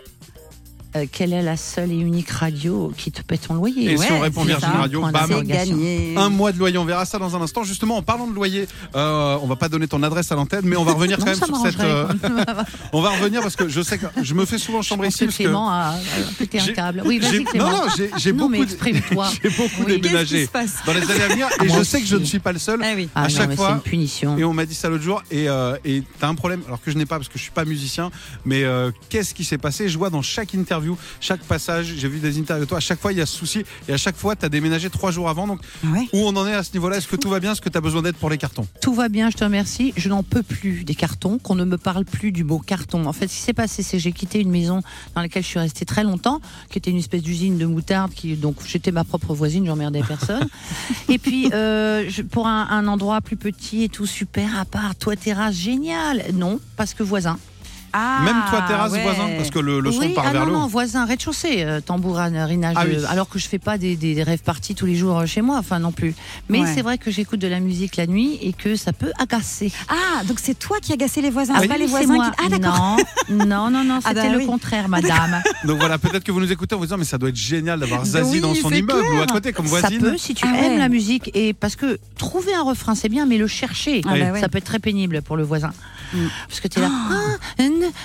[0.95, 4.11] Euh, quelle est la seule et unique radio qui te paie ton loyer Et si
[4.11, 5.43] on répond Virgin ça, Radio, bam.
[5.43, 6.13] Gagné.
[6.15, 7.63] Un mois de loyer, on verra ça dans un instant.
[7.63, 10.75] Justement, en parlant de loyer, euh, on va pas donner ton adresse à l'antenne, mais
[10.75, 11.79] on va revenir Non, quand même sur cette.
[11.79, 12.07] euh,
[12.93, 15.25] on va revenir parce que je sais que je me fais souvent chambrer ici que
[15.25, 15.93] parce que Clément a, a
[16.37, 17.01] pété un J'ai- câble.
[17.05, 17.71] Oui, vas-y Clément.
[17.71, 17.83] non, non,
[18.17, 18.53] j'ai- beaucoup
[19.43, 19.99] j'ai beaucoup Oui.
[19.99, 20.47] déménagé
[20.85, 22.79] dans les années à venir et je sais que je ne suis pas le seul.
[22.83, 23.09] Ah oui.
[23.15, 24.37] Ah à non, chaque fois- une punition.
[24.37, 26.91] Et on m'a dit ça l'autre jour et euh, et t'as un problème alors que
[26.91, 28.11] je n'ai pas parce que je suis pas musicien
[28.45, 28.63] mais
[29.09, 29.89] qu'est-ce qui s'est passé?
[29.89, 30.82] Je vois dans chaque interview
[31.19, 33.35] chaque passage j'ai vu des interviews de toi à chaque fois il y a ce
[33.37, 36.07] souci et à chaque fois t'as déménagé trois jours avant donc ouais.
[36.13, 36.97] où on en est à ce niveau-là?
[36.97, 37.51] Est-ce que tout va bien?
[37.53, 38.67] Est-ce que t'as besoin d'aide pour les cartons?
[38.81, 39.93] Tout va bien, je te remercie.
[39.97, 43.05] Je n'en peux plus des cartons, qu'on ne me parle plus du mot carton.
[43.05, 44.81] En fait, ce qui s'est passé, c'est que j'ai quitté une maison
[45.15, 48.35] dans laquelle je suis restée très longtemps, qui était une espèce d'usine de moutarde, qui
[48.35, 50.47] donc j'étais ma propre voisine, j'emmerdais personne.
[51.09, 54.95] et puis euh, je- pour un, un endroit plus petit et tout super à part,
[54.95, 56.23] toi terrasse génial.
[56.33, 57.37] Non, parce que voisin.
[57.95, 59.03] Ah, Même toi, terrasse, ouais.
[59.03, 60.59] voisin, parce que le, le son oui, part ah vers non, le haut.
[60.61, 62.95] non, voisin, rez-de-chaussée, euh, tambourinage, Ah oui.
[62.97, 65.25] euh, alors que je fais pas des, des, des rêves parties tous les jours euh,
[65.27, 66.15] chez moi, enfin non plus.
[66.49, 66.71] Mais Ouais.
[66.73, 69.71] c'est vrai que j'écoute de la musique la nuit et que ça peut agacer.
[69.89, 72.31] Ah, donc c'est toi qui agacé les voisins, Ah pas les voisins moi.
[72.31, 72.45] qui.
[72.45, 72.97] Ah, d'accord.
[73.29, 74.45] Non, non, non, non, Ah c'était bah le oui.
[74.47, 75.41] contraire, madame.
[75.63, 77.79] Donc voilà, peut-être que vous nous écoutez en vous disant, mais ça doit être génial
[77.79, 79.99] d'avoir Zazie Oui, dans son immeuble ou à côté comme Ça voisine.
[79.99, 80.77] peut si tu Ah aimes ouais.
[80.79, 84.39] la musique et parce que trouver un refrain c'est bien mais le chercher Ah bah
[84.39, 85.71] ça peut être très pénible pour le voisin
[86.13, 86.27] Mm.
[86.47, 86.91] parce que tu es là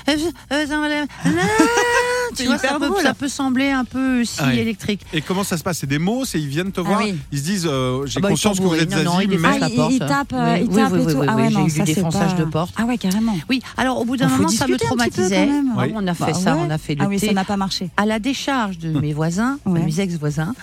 [0.07, 0.13] Ah,
[2.37, 3.03] tu vois ça peut, drôle.
[3.03, 5.79] ça peut sembler un peu si électrique Et comment ça se passe?
[5.79, 6.25] C'est des mots?
[6.25, 7.01] C'est ils viennent te Ah voir?
[7.03, 7.15] oui.
[7.33, 9.37] Ils se disent, euh, j'ai Ah bah, ils conscience que vous êtes Non, ils mais
[9.37, 9.93] défoncent Ah, la il, porte.
[9.93, 11.23] il tape, euh, il oui, tape et tout.
[11.27, 12.75] ah ouais, j'ai eu ça du c'est défonçage pas- de porte.
[12.77, 13.37] Ah ouais, carrément.
[13.49, 15.73] oui alors au bout d'un moment ça me traumatisait même.
[15.77, 15.93] Oui.
[15.95, 17.57] on a fait Bah ça on a fait le Ah oui, thé ça n'a pas
[17.57, 17.91] marché.
[17.97, 20.55] à la décharge de mes voisins, mes ex-voisins,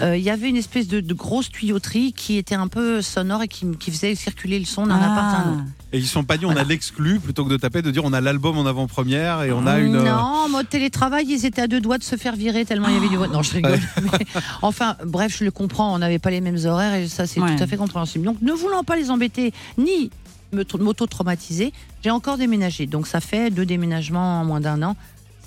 [0.00, 3.48] euh, il y avait une espèce de, grosse tuyauterie qui était un peu sonore et
[3.48, 5.12] qui, faisait circuler le son d'un Ah.
[5.12, 5.62] appart à un autre.
[5.92, 8.12] Et ils sont pas dit, on a l'exclu plutôt que de taper, de dire on
[8.12, 9.96] a l'album en avant-première et on a une.
[9.96, 10.12] euh, Non,
[10.44, 12.96] en mode télétravail, ils étaient à deux doigts de se faire virer tellement il y
[12.96, 13.30] avait du vote.
[13.32, 13.78] Non, je rigole.
[14.02, 14.26] Mais,
[14.62, 15.94] enfin, bref, je le comprends.
[15.94, 17.54] On n'avait pas les mêmes horaires et ça, c'est Ouais.
[17.56, 18.24] tout à fait compréhensible.
[18.24, 20.10] Donc, ne voulant pas les embêter ni
[20.52, 21.72] me- m'auto-traumatiser,
[22.02, 22.86] j'ai encore déménagé.
[22.86, 24.96] Donc, ça fait deux déménagements en moins d'un an.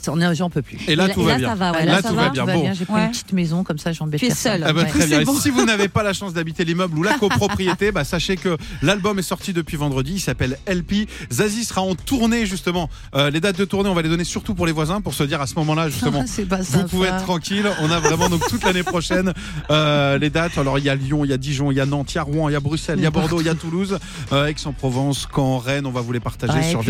[0.07, 0.77] On est- J'en peux plus.
[0.87, 1.49] Et là, Et tout et va là, bien.
[1.49, 2.29] ça va, ouais, là, là, tout va va.
[2.29, 2.45] bien.
[2.45, 2.61] Bon.
[2.61, 2.73] bien.
[2.73, 3.05] J'ai pris Ouais.
[3.05, 4.51] une petite maison, comme ça, j'embête Tu es personne.
[4.53, 4.63] seule.
[4.67, 4.87] Ah bah, Ouais.
[4.89, 5.17] très bien.
[5.17, 5.33] C'est Et bon.
[5.39, 9.17] si vous n'avez pas la chance d'habiter l'immeuble ou la copropriété, bah, sachez que l'album
[9.19, 10.13] est sorti depuis vendredi.
[10.15, 11.07] Il s'appelle LP.
[11.31, 12.89] Zazie sera en tournée justement.
[13.15, 15.23] Euh, les dates de tournée, on va les donner surtout pour les voisins pour se
[15.23, 16.23] dire à ce moment-là justement.
[16.49, 17.67] Pas Vous pouvez être tranquille.
[17.81, 19.33] On a vraiment donc toute l'année prochaine
[19.71, 20.57] euh, les dates.
[20.57, 22.19] Alors il y a Lyon, il y a Dijon, il y a Nantes, il y
[22.19, 23.97] a Rouen, il y a Bruxelles, il y a Bordeaux, il y a Toulouse,
[24.31, 25.85] euh, Aix-en-Provence, Caen, Rennes.
[25.85, 26.83] On va vous les partager Ouais, sur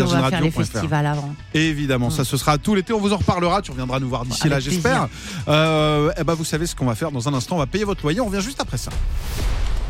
[0.50, 1.34] festivals avant.
[1.54, 2.92] Évidemment, ça ce sera tout l'été.
[2.98, 3.62] On vous en reparlera.
[3.62, 5.08] Tu reviendras nous voir d'ici Avec là, j'espère.
[5.46, 7.54] Euh, eh ben, vous savez ce qu'on va faire dans un instant.
[7.54, 8.20] On va payer votre loyer.
[8.20, 8.90] On revient juste après ça.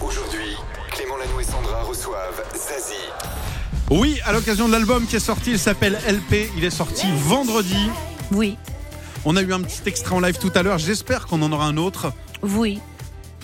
[0.01, 0.55] Aujourd'hui,
[0.91, 2.95] Clément Lanoux et Sandra reçoivent Zazie.
[3.91, 6.51] Oui, à l'occasion de l'album qui est sorti, il s'appelle LP.
[6.59, 7.89] Il est sorti vendredi.
[8.31, 8.59] Oui,
[9.25, 10.77] On a eu un petit extrait en live tout à l'heure.
[10.77, 12.13] J'espère qu'on en aura un autre.
[12.43, 12.79] oui.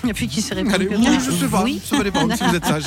[0.09, 1.21] Et puis qui s'est Allez, plus oui, tard.
[1.21, 1.63] je sais pas.
[1.63, 1.81] Oui.
[1.85, 2.85] Ça va dépendre si vous êtes sage.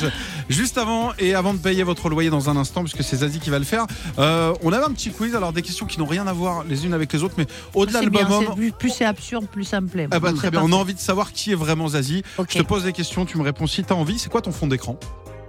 [0.48, 3.50] Juste avant et avant de payer votre loyer dans un instant, puisque c'est Zazie qui
[3.50, 3.86] va le faire,
[4.18, 5.34] euh, on avait un petit quiz.
[5.34, 8.00] Alors des questions qui n'ont rien à voir les unes avec les autres, mais au-delà
[8.00, 8.54] de l'album.
[8.54, 10.08] plus, plus c'est absurde, plus ça me plaît.
[10.10, 12.22] Ah bah, très c'est bien, on a envie de savoir qui est vraiment Zazie.
[12.48, 14.18] Je te pose des questions, tu me réponds si tu as envie.
[14.18, 14.98] C'est quoi ton fond d'écran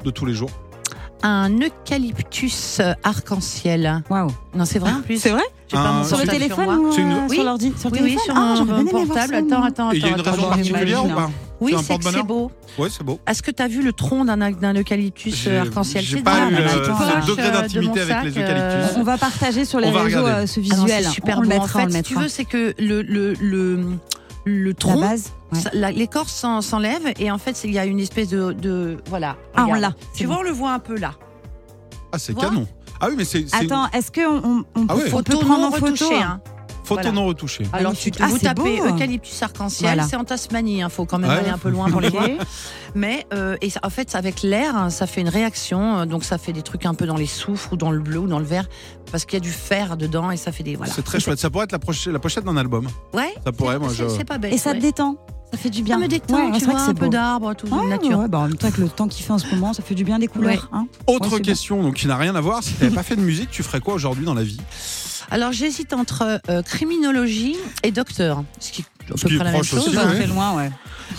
[0.04, 0.52] de tous les jours?
[1.22, 4.04] Un eucalyptus arc-en-ciel.
[4.10, 4.30] Waouh.
[4.56, 5.18] Non, c'est vrai en plus.
[5.20, 6.76] C'est vrai J'ai pas Un- mon Sur le portable téléphone moi.
[6.78, 7.36] ou une- euh, Oui.
[7.36, 9.06] sur l'ordi Sur le Oui, oui, téléphone sur Ah, mon, j'aurais bien mon aimé voir
[9.08, 9.34] portable.
[9.34, 9.68] ça, Attends, moi.
[9.68, 11.30] attends, Et il y a une attends, raison attends, particulière ou pas
[11.62, 12.52] Oui, C'est un c'est que c'est porte-bonheur beau.
[12.78, 13.20] Ouais, c'est beau.
[13.28, 16.24] Est-ce que tu as vu le tronc d'un d'un eucalyptus J'ai- euh, arc-en-ciel j'ai C'est
[16.24, 18.98] pas eu, euh, petite ce poche, degré euh, de d'intimité mon avec les eucalyptus.
[18.98, 20.44] On va partager sur les On va réseaux regarder.
[20.44, 21.04] euh, ce Ah non, visuel.
[21.04, 21.52] c'est super on le.
[21.52, 22.22] En on fait, le si tu mettra.
[22.24, 23.80] veux, c'est que le, le, le,
[24.46, 25.34] le La tronc, base.
[25.54, 25.60] Ouais.
[25.60, 28.54] ça- la- l'écorce s'en- s'enlève et en fait, il y a une espèce de.
[28.54, 29.36] de voilà.
[29.56, 29.94] Ah, on l'a.
[30.16, 31.14] Tu vois, on le voit un peu là.
[32.12, 32.68] Ah, c'est canon.
[33.02, 35.14] Ah oui, mais c'est Attends, est-ce qu'on on, on Ah peut, ouais.
[35.14, 36.22] on peut Photo prendre en photo retouchée.
[36.22, 36.42] hein.
[36.84, 37.12] photo voilà.
[37.12, 37.68] non retouchée.
[37.72, 38.88] Alors, tu, Ah, vous tapez beau.
[38.88, 40.04] eucalyptus arc-en-ciel, Voilà.
[40.08, 41.38] c'est en Tasmanie, il faut quand même Ouais.
[41.38, 42.26] aller un peu loin pour les voir.
[42.96, 46.24] Mais euh, et ça- en fait, avec l'air, hein, ça fait une réaction, euh, donc
[46.24, 48.40] ça fait des trucs un peu dans les soufres ou dans le bleu ou dans
[48.40, 48.66] le vert,
[49.12, 50.92] parce qu'il y a du fer dedans et ça fait des voilà.
[50.92, 51.38] C'est très chouette.
[51.40, 51.72] Ça pourrait être
[52.08, 52.88] la, pochette d'un album.
[53.14, 53.34] Ouais.
[53.46, 54.52] Ça pourrait, moi, je- C'est pas bête.
[54.54, 55.16] Et ça te détend.
[55.52, 55.96] Ça fait du bien.
[55.98, 57.84] Ça me détend, Ouais, tu c'est vrai vois, que un c'est peu d'arbres, tout Ouais,
[57.86, 58.20] de nature.
[58.20, 59.96] ouais, bah, en même temps, avec le temps qu'il fait en ce moment, ça fait
[59.96, 60.70] du bien des couleurs.
[60.72, 60.86] hein.
[61.08, 62.64] Autre question, donc qui n'a rien à voir.
[62.64, 64.60] Si tu n'avais pas fait de musique, tu ferais quoi aujourd'hui dans la vie?
[65.32, 69.52] Alors j'hésite entre euh, criminologie et docteur, ce qui est à Ce peu près la
[69.52, 69.88] même chose.
[69.88, 70.04] aussi, ouais.
[70.16, 70.72] très loin, ouais.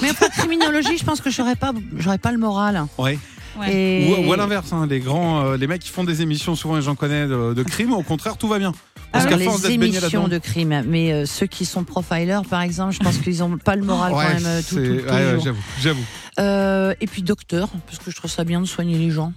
[0.03, 2.87] Mais après criminologie, je pense que j'aurais pas, j'aurais pas le moral.
[2.99, 3.19] Ouais.
[3.59, 3.75] Ouais.
[3.75, 4.15] Et...
[4.25, 6.77] Ou, ou à l'inverse, hein, les grands, euh, les mecs qui font des émissions, souvent,
[6.79, 8.73] et j'en connais de, de crimes, au contraire, tout va bien.
[9.13, 10.35] Parce Alors, qu'à force Ah les d'être baigné émissions là-dedans.
[10.37, 13.75] de crime, mais euh, ceux qui sont profilers, par exemple, je pense qu'ils ont pas
[13.75, 15.43] le moral quand même euh, tout, tout- ouais, jours.
[15.45, 16.05] j'avoue, j'avoue.
[16.39, 19.33] Euh, et puis docteur, parce que je trouve ça bien de soigner les gens.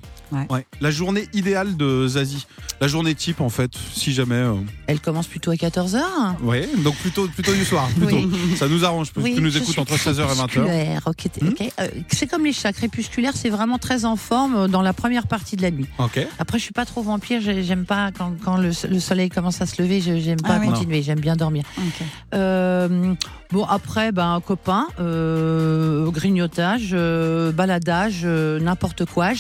[0.50, 0.66] Ouais.
[0.82, 2.46] La journée idéale de Zazie.
[2.82, 4.36] La journée type, en fait, si jamais.
[4.36, 4.56] euh,
[4.88, 6.02] Elle commence plutôt à 14h.
[6.42, 7.88] Ouais, donc plutôt, plutôt du soir.
[7.98, 8.18] Plutôt.
[8.58, 9.12] Ça nous arrange.
[9.12, 11.00] Parce que tu nous écoutes entre 16h et 20h.
[11.06, 11.72] Ok, t- Hmm ok.
[11.80, 15.28] Euh, c'est comme les chats crépusculaires, c'est vraiment très en forme euh, dans la première
[15.28, 15.88] partie de la nuit.
[16.00, 16.20] Ok.
[16.40, 19.62] Après, je suis pas trop vampire, j'ai- j'aime pas quand, quand le, le soleil commence
[19.62, 20.68] à se lever, je- j'aime pas Ah oui.
[20.68, 21.64] continuer, j'aime bien dormir.
[21.78, 22.06] Ok.
[22.34, 23.14] Euh,
[23.54, 29.32] bon, après, ben, copain, euh, grignotage, euh, baladage, euh, n'importe quoi.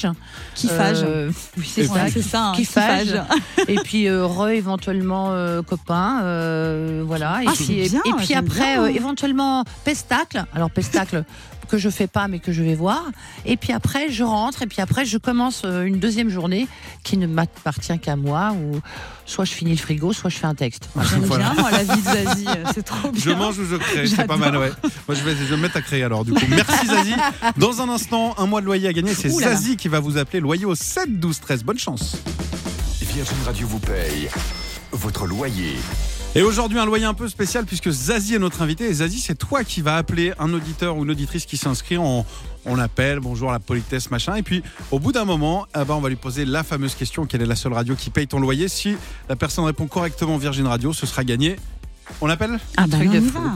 [0.55, 1.05] Kiffage.
[1.57, 1.93] Oui, c'est ça.
[1.93, 2.47] Ouais, c'est ça.
[2.49, 3.07] hein, kiffage.
[3.07, 3.67] kiffage.
[3.67, 5.31] Et puis re éventuellement
[5.67, 6.19] copain,
[7.03, 7.43] voilà.
[7.43, 10.45] Et Ah, puis, et, puis après éventuellement pestacle.
[10.55, 11.23] Alors pestacle
[11.73, 13.03] que je fais pas mais que je vais voir.
[13.45, 16.67] Et puis après je rentre et puis après je commence euh, une deuxième journée
[17.03, 18.79] qui ne m'appartient qu'à moi ou
[19.25, 20.89] soit je finis le frigo, soit je fais un texte.
[21.09, 21.51] J'aime Voilà.
[21.51, 22.45] bien, moi, la vie de Zazie.
[22.47, 23.21] euh, C'est trop bien.
[23.23, 24.71] Je mange ou je crée, c'est pas mal, ouais.
[25.07, 26.45] Moi, je vais, je vais me mettre à créer alors, du coup.
[26.49, 27.15] Merci Zazie.
[27.57, 29.13] Dans un instant, un mois de loyer à gagner.
[29.15, 29.55] C'est là.
[29.55, 31.63] Zazie qui va vous appeler loyer au 7 12 13.
[31.63, 32.17] Bonne chance.
[33.01, 34.29] Virgin Radio vous paye
[34.91, 35.77] votre loyer.
[36.35, 38.85] Et aujourd'hui, un loyer un peu spécial puisque Zazie est notre invité.
[38.85, 41.97] Et Zazie, c'est toi qui vas appeler un auditeur ou une auditrice qui s'inscrit.
[41.99, 42.25] On,
[42.65, 44.33] on l'appelle, bonjour, la politesse, machin.
[44.35, 47.25] Et puis, au bout d'un moment, eh ben, on va lui poser la fameuse question
[47.27, 48.67] quelle est la seule radio qui paye ton loyer?
[48.67, 48.95] Si
[49.29, 51.55] la personne répond correctement Virgin Radio, ce sera gagné.
[52.19, 53.51] On l'appelle Ah bah truc on va.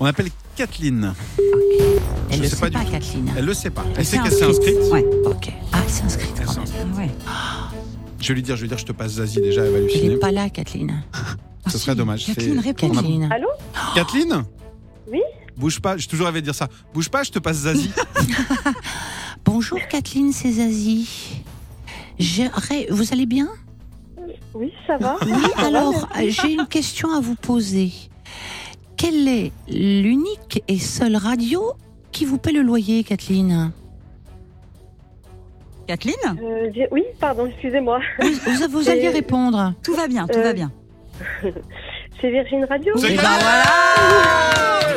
[0.00, 1.12] On appelle Kathleen.
[2.30, 2.92] Elle Je le sais sait pas pas, du tout.
[2.92, 3.32] Kathleen.
[3.36, 3.84] Elle le sait pas.
[3.90, 4.76] Elle Elle sait qu'elle s'est inscrite.
[4.90, 5.04] Ouais.
[5.26, 5.52] Ok.
[5.72, 6.92] Ah, elle s'est inscrite Elle quand s'est même.
[6.92, 6.96] inscrite.
[6.98, 7.10] Ouais.
[8.20, 9.84] Je vais lui dire, je vais dire, je te passe Zazie déjà, elle va Elle
[9.84, 10.08] halluciner.
[10.08, 11.02] n'est pas là, Kathleen.
[11.68, 12.26] Ce serait dommage.
[12.26, 12.88] Kathleen C'est- répond.
[12.88, 13.28] on a- Kathleen.
[13.94, 14.44] Kathleen
[15.10, 15.20] Oui
[15.56, 16.68] Bouge pas, j'ai toujours rêvé de dire ça.
[16.94, 17.90] Bouge pas, je te passe Zazie.
[19.44, 21.42] Bonjour Kathleen, c'est Zazie.
[22.90, 23.48] Vous allez bien
[24.54, 25.16] Oui, ça va.
[25.24, 27.92] Oui, alors euh, j'ai une question à vous poser.
[28.96, 31.72] Quelle est l'unique et seule radio
[32.12, 33.72] qui vous paie le loyer, Kathleen
[35.86, 38.00] Kathleen, Euh, j'ai- oui, pardon, excusez-moi.
[38.20, 39.74] vous, vous- vous alliez Euh, répondre.
[39.82, 40.70] tout va bien, tout Euh, va bien.
[42.20, 43.62] C'est Virgin Radio C'est Eh ben voilà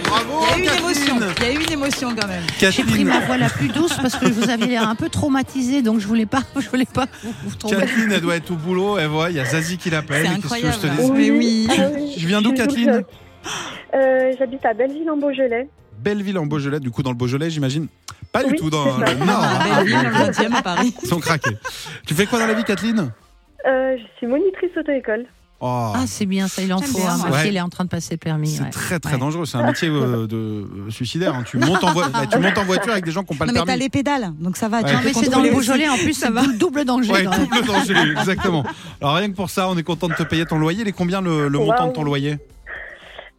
[0.05, 0.83] Bravo, Il y a eu une Kathleen.
[0.83, 1.15] émotion.
[1.37, 2.43] Il y a eu une émotion quand même.
[2.59, 5.81] J'ai pris ma voix la plus douce parce que vous aviez l'air un peu traumatisé,
[5.81, 7.87] donc je voulais pas, je voulais pas vous, vous traumatiser.
[7.87, 8.97] Kathleen, elle doit être au boulot.
[8.97, 10.27] Elle voit, il y a Zazie qui l'appelle.
[10.27, 11.01] C'est Qu'est-ce que je te incroyable.
[11.01, 11.67] dise Mais oui.
[11.71, 13.03] Ah oui, Tu viens d'où, je suis le.
[13.95, 15.67] Euh, J'habite à Belleville en Beaujolais.
[15.99, 17.87] Belleville en Beaujolais, du coup dans le Beaujolais, j'imagine.
[18.31, 19.13] Pas du Oui, tout dans c'est ça.
[19.13, 19.39] le Nord.
[19.41, 19.83] Ah, hein.
[19.83, 20.93] Belleville, dans le 20e à Paris.
[21.01, 21.55] Ils sont craqués.
[22.05, 23.11] Tu fais quoi dans la vie, Kathleen
[23.67, 25.25] Euh, je suis monitrice auto-école.
[25.67, 26.99] Oh, Ah, c'est bien, ça, il en faut.
[26.99, 27.31] hein.
[27.31, 27.47] Ouais.
[27.47, 28.49] elle est en train de passer le permis.
[28.49, 28.69] C'est ouais.
[28.69, 29.19] très très Ouais.
[29.19, 29.45] dangereux.
[29.45, 31.33] C'est un métier euh, de euh, suicidaire.
[31.33, 31.43] hein.
[31.43, 33.45] Tu montes en vo- bah, tu montes en voiture avec des gens qui n'ont pas
[33.45, 33.79] Non, le mais t'as permis.
[33.81, 34.83] les pédales, donc ça va.
[34.83, 34.93] tu.
[34.93, 35.49] Non, mais c'est dans le.
[35.49, 36.43] Beaujolais, en plus, Ça va.
[36.43, 37.13] dou- double danger.
[37.23, 38.63] Double danger, exactement.
[39.01, 40.81] Alors rien que pour ça, on est content de te payer ton loyer.
[40.81, 41.65] Il est combien le, le Wow.
[41.65, 42.37] montant de ton loyer?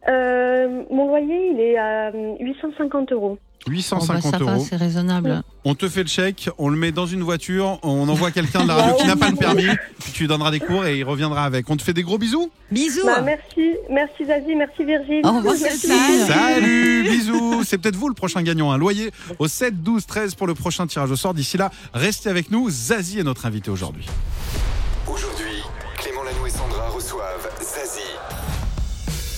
[0.09, 3.37] Euh, mon loyer, il est à euh, 850 euros.
[3.67, 4.65] Bon, bah, 850 ça euros.
[4.69, 5.41] c'est raisonnable.
[5.65, 8.67] On te fait le chèque, on le met dans une voiture, on envoie quelqu'un de
[8.69, 9.67] la radio qui n'a pas le permis,
[9.99, 11.69] puis tu lui donneras des cours et il reviendra avec.
[11.69, 13.05] On te fait des gros bisous Bisous.
[13.05, 15.21] Bah, merci, merci Zazie, merci Virgile.
[15.25, 15.87] Au revoir, Merci.
[16.27, 17.63] Salut, bisous.
[17.65, 18.71] C'est peut-être vous le prochain gagnant.
[18.71, 21.33] Un loyer au 7, 12, 13 pour le prochain tirage au sort.
[21.33, 22.69] D'ici là, restez avec nous.
[22.69, 23.71] Zazie est notre invité.
[23.71, 24.05] Aujourd'hui,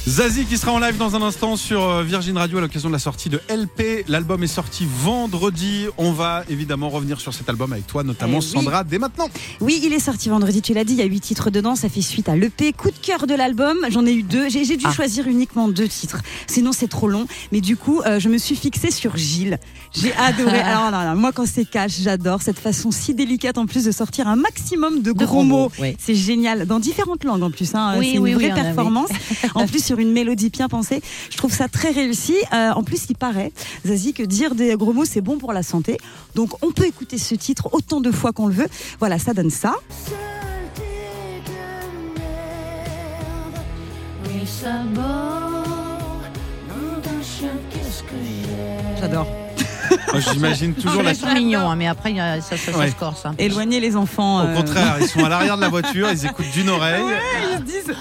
[0.10, 2.94] Zazie qui sera en live dans un instant sur euh, Virgin Radio à l'occasion de
[2.94, 4.06] la sortie de LP.
[4.08, 5.86] L'album est sorti vendredi.
[6.00, 8.52] On va évidemment revenir sur cet album avec toi, notamment Eh oui.
[8.52, 9.30] Sandra, dès maintenant.
[9.62, 11.90] Oui, il est sorti vendredi, tu l'as dit, il y a huit titres dedans, ça
[11.90, 12.74] fait suite à l'EP.
[12.74, 14.92] Coup de cœur de l'album, j'en ai eu deux, j'ai dû Ah.
[14.92, 17.28] choisir uniquement deux titres, sinon c'est trop long.
[17.52, 19.60] Mais du coup, euh, je me suis fixée sur Gilles.
[19.94, 20.60] J'ai adoré.
[20.60, 23.92] Alors là, là, moi quand c'est cash, j'adore cette façon si délicate en plus de
[23.92, 25.72] sortir un maximum de De gros mots.
[25.80, 25.96] oui.
[26.00, 27.76] C'est génial, dans différentes langues en plus.
[27.76, 27.94] Hein.
[28.00, 29.10] Oui, c'est une oui, vraie performance.
[29.54, 31.02] en plus sur une mélodie bien pensée.
[31.30, 32.36] Je trouve ça très réussi.
[32.54, 33.52] Euh, en plus, il paraît,
[33.86, 35.98] Zazie, que dire des gros mots, c'est bon pour la santé.
[36.36, 38.68] Donc on peut écouter ce titre autant de fois qu'on le veut.
[39.00, 39.76] Voilà, ça donne ça.
[49.00, 49.28] J'adore.
[50.12, 52.72] Moi, J'imagine toujours la Ils sont mignons, hein, mais après, il y a- ça, ça,
[52.72, 52.90] ça Ouais.
[52.90, 53.26] se corse.
[53.26, 53.34] hein.
[53.38, 54.38] Éloigner les enfants.
[54.44, 57.02] Au euh, contraire, ils sont à l'arrière de la voiture, ils écoutent d'une oreille.
[57.54, 57.96] ils se disent.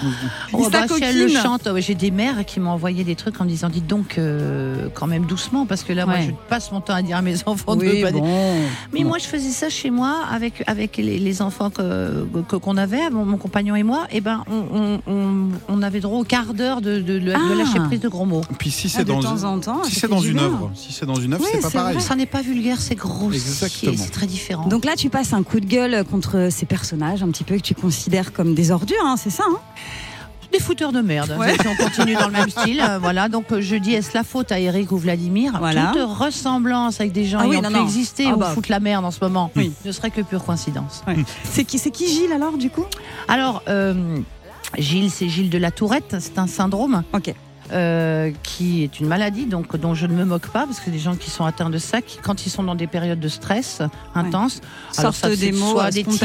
[0.53, 1.43] Oh, Ils bah, si elle le s'acoquinent.
[1.43, 4.17] chante, ouais, j'ai des mères qui m'ont envoyé des trucs en me disant, dites donc,
[4.17, 6.27] euh, quand même doucement, parce que là, moi, Ouais.
[6.29, 8.55] je passe mon temps à dire à mes enfants de Oui, pas dire- bon.
[8.93, 12.77] Mais moi, je faisais ça chez moi avec, avec les, les enfants que que- qu'on
[12.77, 14.07] avait, mon, mon compagnon et moi.
[14.11, 17.33] Et ben, on, on, on, on avait droit au quart d'heure de, de, de- de
[17.35, 17.55] Ah.
[17.55, 18.41] lâcher prise de gros mots.
[18.57, 19.83] Puis si Ah, c'est de dans, temps en temps.
[19.83, 20.45] si ça c'est fait dans du une bien.
[20.45, 21.95] œuvre, si c'est dans une œuvre, Oui, c'est pas c'est pareil.
[21.99, 22.07] Vrai.
[22.07, 23.93] Ça n'est pas vulgaire, c'est grossier, Exactement.
[23.97, 24.67] c'est très différent.
[24.67, 27.61] Donc là, tu passes un coup de gueule contre ces personnages un petit peu que
[27.61, 29.57] tu considères comme des ordures, hein, c'est ça hein?
[30.51, 31.35] Des fouteurs de merde.
[31.37, 31.53] Ouais.
[31.61, 33.29] Si on continue dans le même style, euh, voilà.
[33.29, 35.53] Donc euh, je dis est-ce la faute à Eric ou Vladimir?
[35.59, 35.91] Voilà.
[35.93, 37.83] Toute ressemblance avec des gens Ah oui, ayant non, pu non.
[37.83, 38.51] exister Ah ou bah.
[38.55, 39.71] foutent la merde en ce moment, Oui.
[39.85, 41.03] ne serait que pure coïncidence.
[41.43, 42.85] C'est qui, c'est qui Gilles alors du coup?
[43.27, 44.17] Alors euh,
[44.79, 46.15] Gilles, c'est Gilles de la Tourette.
[46.19, 47.03] C'est un syndrome.
[47.13, 47.31] Ok.
[47.71, 50.99] Euh, qui est une maladie donc dont je ne me moque pas parce que des
[50.99, 53.81] gens qui sont atteints de ça, qui, quand ils sont dans des périodes de stress
[54.15, 54.61] intenses,
[54.97, 56.23] alors Sortent ça, des mots, soit des tics,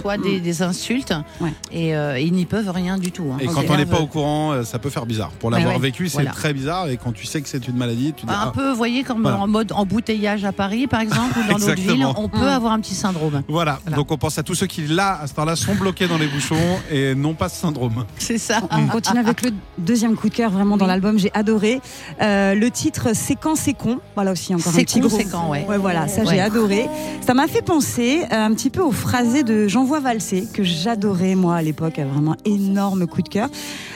[0.00, 1.52] soit des, des insultes, Ouais.
[1.72, 3.24] et euh, ils n'y peuvent rien du tout.
[3.32, 3.38] hein.
[3.40, 5.30] Et quand on n'est pas au courant, euh, ça peut faire bizarre.
[5.40, 5.82] Pour l'avoir Ouais, ouais.
[5.82, 6.30] vécu, c'est Voilà.
[6.32, 6.88] très bizarre.
[6.88, 8.52] Et quand tu sais que c'est une maladie, tu dis Bah, un ah.
[8.54, 9.38] peu, vous voyez, comme Voilà.
[9.38, 12.48] en mode embouteillage à Paris, par exemple, ou dans d'autres villes, on peut Mm.
[12.48, 13.42] avoir un petit syndrome.
[13.48, 13.78] Voilà.
[13.82, 13.96] Voilà.
[13.96, 16.26] donc on pense à tous ceux qui là, à ce temps-là, sont bloqués dans les
[16.26, 16.56] bouchons
[16.90, 18.04] et n'ont pas ce syndrome.
[18.18, 18.60] C'est ça.
[18.70, 21.80] On continue avec le deuxième coup de cœur vraiment dans l'album, j'ai adoré.
[22.20, 25.16] Euh, le titre C'est quand c'est con, voilà aussi encore un C'est petit con, gros.
[25.18, 25.64] c'est quand, ouais.
[25.68, 26.28] Ouais, voilà, ça Ouais.
[26.34, 26.86] j'ai adoré.
[27.26, 31.34] Ça m'a fait penser euh, un petit peu au phrasé de J'envoie valser que j'adorais
[31.34, 33.48] moi à l'époque, vraiment énorme coup de cœur.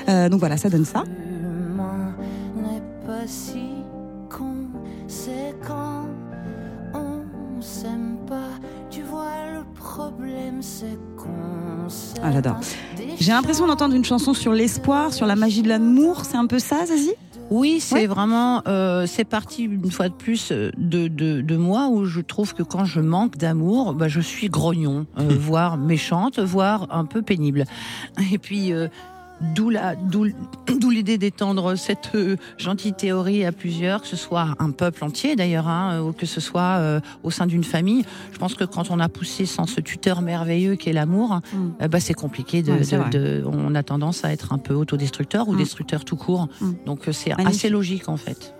[0.09, 1.05] Euh, donc voilà, ça donne ça.
[1.07, 2.15] L'humain
[2.57, 3.63] n'est pas si
[4.31, 4.55] con,
[5.09, 6.07] c'est quand
[6.95, 8.49] on s'aime pas.
[8.91, 12.57] Tu vois le problème problème, c'est qu'on s'est Ah, j'adore.
[13.19, 16.25] J'ai l'impression d'entendre une chanson sur l'espoir, sur la magie de l'amour.
[16.25, 17.15] C'est un peu ça, Zazie?
[17.51, 21.89] Oui, c'est vraiment, euh, c'est parti une fois de plus euh, de, de, de moi
[21.89, 26.41] où je trouve que quand je manque d'amour, bah, je suis grognon, euh, voire méchante,
[26.41, 27.65] voire un peu pénible.
[28.33, 28.89] Et puis, euh,
[29.55, 30.27] d'où la, d'où,
[30.81, 35.37] d'où l'idée d'étendre cette euh, gentille théorie à plusieurs, que ce soit un peuple entier
[35.37, 38.05] d'ailleurs, hein, ou que ce soit euh, au sein d'une famille.
[38.33, 41.69] Je pense que quand on a poussé sans ce tuteur merveilleux qu'est l'amour, Mm.
[41.83, 42.63] euh, bah, c'est compliqué.
[42.63, 45.59] De, Ouais, de- de- on a tendance à être un peu autodestructeur ou Mm.
[45.59, 46.49] destructeur tout court.
[46.61, 46.73] Mm.
[46.87, 48.55] Donc euh, c'est assez logique en fait.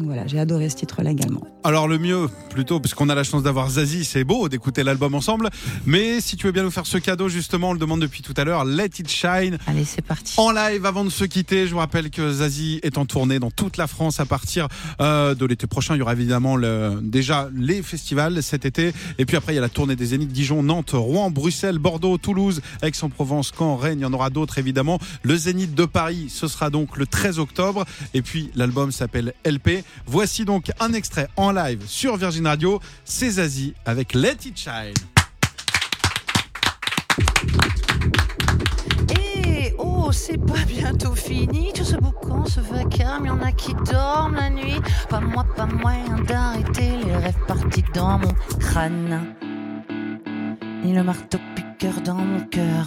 [0.00, 1.42] Donc Voilà, j'ai adoré ce titre-là également.
[1.62, 5.14] Alors le mieux, plutôt, parce qu'on a la chance d'avoir Zazie, c'est beau d'écouter l'album
[5.14, 5.50] ensemble.
[5.84, 8.32] Mais si tu veux bien nous faire ce cadeau, justement, on le demande depuis tout
[8.38, 9.58] à l'heure, Let It Shine.
[9.66, 10.34] Allez, c'est parti.
[10.38, 13.50] En live avant de se quitter, je vous rappelle que Zazie est en tournée dans
[13.50, 14.68] toute la France à partir
[15.02, 15.96] euh, de l'été prochain.
[15.96, 18.94] Il y aura évidemment le, déjà les festivals cet été.
[19.18, 22.16] Et puis après, il y a la tournée des Zéniths Dijon, Nantes, Rouen, Bruxelles, Bordeaux,
[22.16, 23.98] Toulouse, Aix-en-Provence, Caen, Rennes.
[23.98, 24.98] Il y en aura d'autres évidemment.
[25.22, 27.84] Le Zénith de Paris, ce sera donc le 13 octobre.
[28.14, 29.84] Et puis l'album s'appelle LP.
[30.06, 32.80] Voici donc un extrait en live sur Virgin Radio.
[33.04, 34.94] C'est Zazie avec Let It Shine.
[39.18, 43.26] Et oh, c'est pas bientôt fini tout ce boucan, ce vacarme.
[43.26, 44.80] Y en a qui dorment la nuit.
[45.08, 49.34] Pas moi, pas moyen d'arrêter les rêves partis dans mon crâne.
[50.82, 52.86] Ni le marteau piqueur dans mon cœur.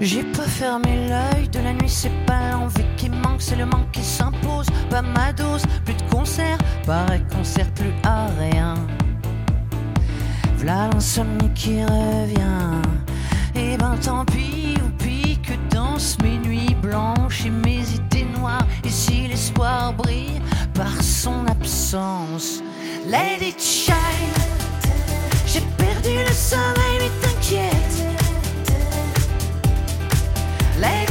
[0.00, 3.90] J'ai pas fermé l'œil de la nuit, c'est pas l'envie qui manque, c'est le manque
[3.92, 4.66] qui s'impose.
[4.90, 8.74] Pas ma dose, plus de concert, pareil qu'on sert plus à rien.
[10.58, 12.82] V'là l'insomnie qui revient.
[13.54, 18.66] Et ben tant pis, ou pis que danse mes nuits blanches et mes idées noires.
[18.84, 20.42] Et si l'espoir brille
[20.74, 22.62] par son absence,
[23.40, 23.94] it shine.
[25.46, 27.35] J'ai perdu le sommeil, mais
[30.78, 31.05] Let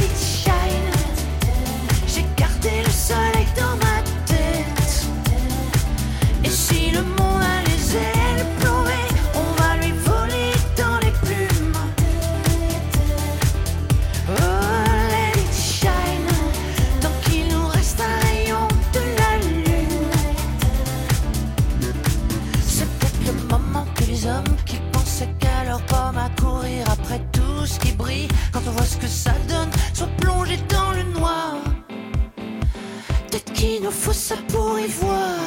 [33.86, 35.38] Nous faut ça pour y voir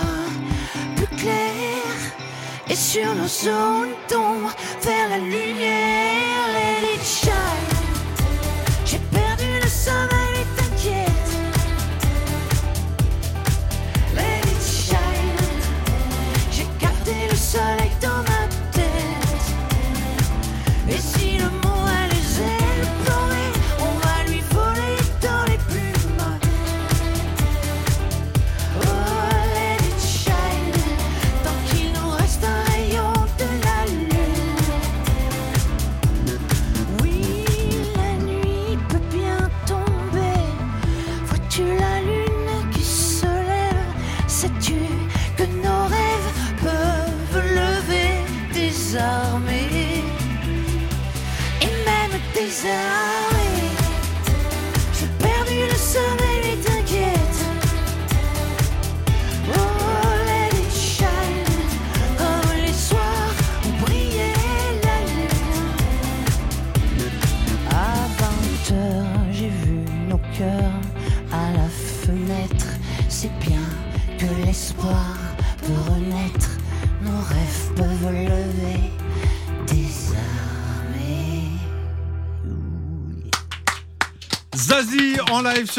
[0.95, 1.83] plus clair.
[2.69, 6.28] Et sur nos zones d'ombre, vers la lumière,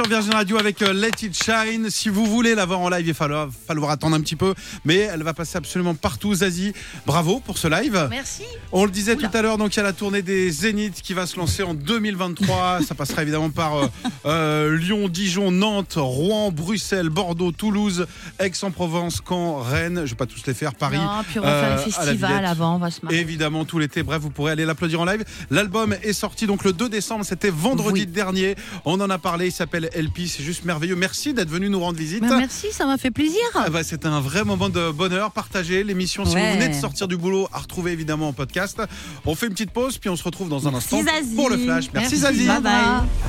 [0.00, 1.90] sur Virgin Radio avec euh, Let It Shine.
[1.90, 4.54] Si vous voulez la voir en live, il va falloir, falloir attendre un petit peu,
[4.86, 6.34] mais elle va passer absolument partout.
[6.36, 6.72] Zazie,
[7.04, 8.06] bravo pour ce live.
[8.08, 8.44] Merci.
[8.72, 9.28] On le disait Oula.
[9.28, 11.62] tout à l'heure, donc il y a la tournée des Zéniths qui va se lancer
[11.62, 12.80] en 2023.
[12.88, 13.86] Ça passera évidemment par euh,
[14.24, 18.06] euh, Lyon, Dijon, Nantes, Rouen, Bruxelles, Bordeaux, Toulouse,
[18.38, 20.02] Aix-en-Provence, Caen, Rennes.
[20.06, 20.74] Je vais pas tous les faire.
[20.74, 20.96] Paris.
[20.96, 23.18] Non, puis on va euh, faire le festival avant, on va se marrer.
[23.18, 24.02] Évidemment, tout l'été.
[24.02, 25.24] Bref, vous pourrez aller l'applaudir en live.
[25.50, 27.26] L'album est sorti donc le 2 décembre.
[27.26, 28.06] C'était vendredi Oui.
[28.06, 28.54] dernier.
[28.86, 29.48] On en a parlé.
[29.48, 30.26] Il s'appelle LP.
[30.26, 30.96] C'est juste merveilleux.
[30.96, 32.20] Merci d'être venu nous rendre visite.
[32.22, 33.40] Ben, merci, ça m'a fait plaisir.
[33.54, 35.84] Ah bah, C'était un vrai moment de bonheur partagé.
[35.84, 36.52] L'émission, si Ouais.
[36.54, 38.80] vous venez de sortir du boulot, à retrouver évidemment en podcast.
[39.26, 41.34] On fait une petite pause, puis on se retrouve dans un instant Zazie.
[41.34, 41.86] pour le flash.
[41.94, 42.46] Merci, Merci, Zazie.
[42.46, 42.82] Bye bye.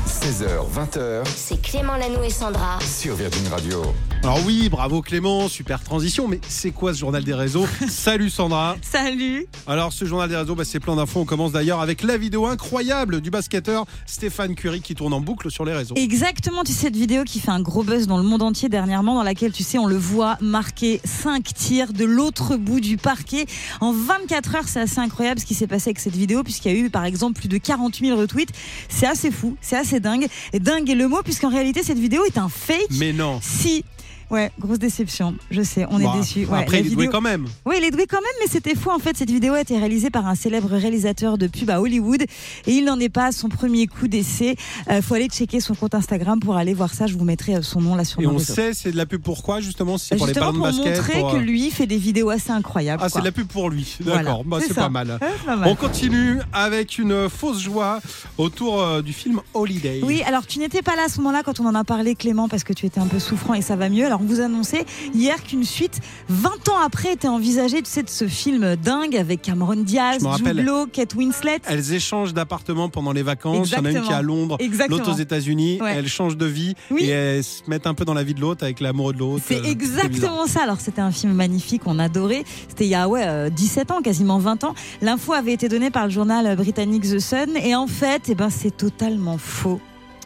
[0.07, 2.79] 16h, 20h C'est Clément Lanou et Sandra.
[2.81, 3.81] sur Virgin Radio.
[4.23, 7.65] Alors oui, bravo Clément, super transition, mais c'est quoi ce journal des réseaux?
[7.89, 11.21] Salut Sandra Salut Alors ce journal des réseaux, bah, c'est plein d'infos.
[11.21, 15.49] On commence d'ailleurs avec la vidéo incroyable du basketteur Stéphane Curie qui tourne en boucle
[15.49, 15.95] sur les réseaux.
[16.41, 19.13] Exactement, tu sais, cette vidéo qui fait un gros buzz dans le monde entier dernièrement,
[19.13, 23.45] dans laquelle, tu sais, on le voit marquer 5 tirs de l'autre bout du parquet.
[23.79, 26.75] En 24 heures, c'est assez incroyable ce qui s'est passé avec cette vidéo, puisqu'il y
[26.75, 28.49] a eu, par exemple, plus de 40 000 retweets.
[28.89, 30.25] C'est assez fou, c'est assez dingue.
[30.51, 32.87] Et dingue est le mot, puisqu'en réalité, cette vidéo est un fake.
[32.97, 33.85] Mais non Si
[34.31, 35.35] Ouais, grosse déception.
[35.51, 36.45] Je sais, on est déçus.
[36.45, 37.47] Ouais, Après, il est doué quand même.
[37.65, 38.91] Oui, il est doué quand même, mais c'était faux.
[38.91, 42.21] En fait, cette vidéo a été réalisée par un célèbre réalisateur de pub à Hollywood
[42.21, 44.55] et il n'en est pas à son premier coup d'essai.
[44.89, 47.07] Il faut aller checker son compte Instagram pour aller voir ça.
[47.07, 48.53] Je vous mettrai euh, son nom là sur Et on réseaux.
[48.53, 50.97] sait, c'est de la pub pourquoi justement Si c'est pour les Justement de pour basket
[50.97, 53.01] montrer pour, que euh, lui fait des vidéos assez incroyables.
[53.03, 53.21] Ah, c'est quoi.
[53.21, 53.97] de la pub pour lui.
[54.01, 55.19] Voilà, D'accord, bah, c'est pas mal.
[55.45, 55.57] Pas.
[55.65, 57.99] On continue avec une fausse joie
[58.37, 59.99] autour euh, du film Holiday.
[60.03, 62.47] Oui, alors tu n'étais pas là à ce moment-là quand on en a parlé, Clément,
[62.47, 64.05] parce que tu étais un peu souffrant et ça va mieux.
[64.05, 65.99] Alors on vous annonçait hier qu'une suite,
[66.29, 70.23] 20 ans après, était envisagée, tu sais, de ce film dingue avec Cameron Diaz.
[70.37, 71.59] Jude Law, Kate Winslet.
[71.67, 73.69] Elles échangent d'appartement pendant les vacances.
[73.69, 74.07] Il y en a une Exactement.
[74.07, 74.97] qui est à Londres, Exactement.
[74.97, 75.79] l'autre aux États-Unis.
[75.81, 75.95] Ouais.
[75.95, 77.03] Elles changent de vie Oui.
[77.05, 79.43] et elles se mettent un peu dans la vie de l'autre avec l'amoureux de l'autre.
[79.47, 80.61] C'est Euh, exactement ça.
[80.63, 82.43] Alors, c'était un film magnifique, on adorait.
[82.69, 84.75] C'était il y a ouais, euh, 17 ans, quasiment 20 ans.
[85.01, 87.57] L'info avait été donnée par le journal britannique The Sun.
[87.63, 89.79] Et en fait, eh ben, c'est totalement faux.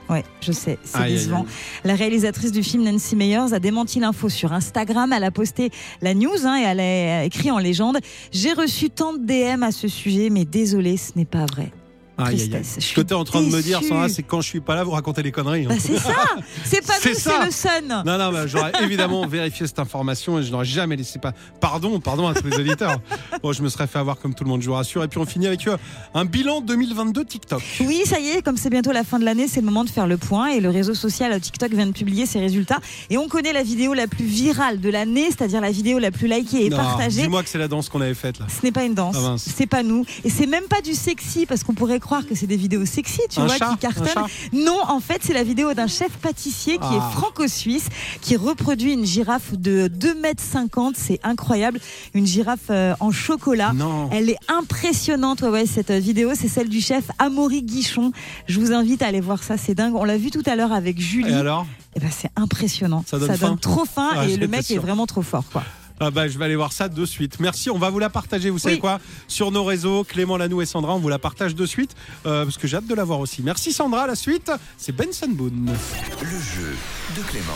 [0.09, 1.39] Ouais, je sais, c'est Aïe, aïe, décevant.
[1.41, 1.45] aïe.
[1.83, 5.11] La réalisatrice du film, Nancy Meyers, a démenti l'info sur Instagram.
[5.13, 7.97] Elle a posté la news hein, et elle a écrit en légende
[8.31, 11.71] J'ai reçu tant de DM à ce sujet, mais désolé, ce n'est pas vrai.
[12.17, 12.77] Tristesse.
[12.79, 13.81] Ce que tu es en train de me dire.
[13.83, 15.65] Sandra, c'est que quand je suis pas là, vous racontez les conneries.
[15.65, 15.69] hein.
[15.69, 16.13] Bah, c'est ça
[16.63, 20.43] C'est pas nous, c'est le Sun Non, non, bah, j'aurais évidemment vérifié cette information et
[20.43, 21.33] je n'aurais jamais laissé pas.
[21.59, 22.99] Pardon, pardon à tous les auditeurs.
[23.43, 25.03] Bon, je me serais fait avoir comme tout le monde, je vous rassure.
[25.03, 25.77] Et puis on finit avec euh,
[26.13, 27.61] un bilan 2022 TikTok.
[27.81, 29.89] Oui, ça y est, comme c'est bientôt la fin de l'année, c'est le moment de
[29.89, 30.47] faire le point.
[30.47, 32.79] Et le réseau social TikTok vient de publier ses résultats.
[33.09, 36.27] Et on connaît la vidéo la plus virale de l'année, c'est-à-dire la vidéo la plus
[36.27, 37.23] likée et Non, partagée.
[37.23, 38.47] Dis-moi que c'est la danse qu'on avait faite là.
[38.49, 41.45] Ce n'est pas une danse, Ah, c'est pas nous, et c'est même pas du sexy
[41.45, 44.23] parce qu'on pourrait croire que c'est des vidéos sexy, tu Un vois, chat, qui cartonnent.
[44.53, 46.95] Non, en fait, c'est la vidéo d'un chef pâtissier qui Ah.
[46.97, 47.87] est franco-suisse,
[48.21, 50.93] qui reproduit une girafe de 2,50 m.
[50.95, 51.79] C'est incroyable,
[52.13, 53.73] une girafe euh, en chocolat.
[53.73, 54.09] Non.
[54.11, 58.11] Elle est impressionnante, ouais, ouais, cette euh, vidéo, c'est celle du chef Amaury Guichon.
[58.47, 59.95] Je vous invite à aller voir ça, c'est dingue.
[59.95, 61.31] On l'a vu tout à l'heure avec Julie.
[61.31, 61.65] Et alors?
[61.95, 63.03] Eh ben, c'est impressionnant.
[63.07, 63.57] Ça donne faim?
[63.59, 65.63] trop faim Ah, et le mec est vraiment trop fort, quoi.
[65.99, 67.39] Ah bah, je vais aller voir ça de suite.
[67.39, 68.81] Merci, on va vous la partager, vous savez Oui.
[68.81, 68.99] quoi?
[69.29, 72.57] Sur nos réseaux, Clément Lanou et Sandra, on vous la partage de suite euh, parce
[72.57, 73.41] que j'ai hâte de la voir aussi.
[73.41, 75.73] Merci Sandra, la suite, c'est Benson Boone.
[76.21, 76.75] Le jeu
[77.15, 77.53] de Clément.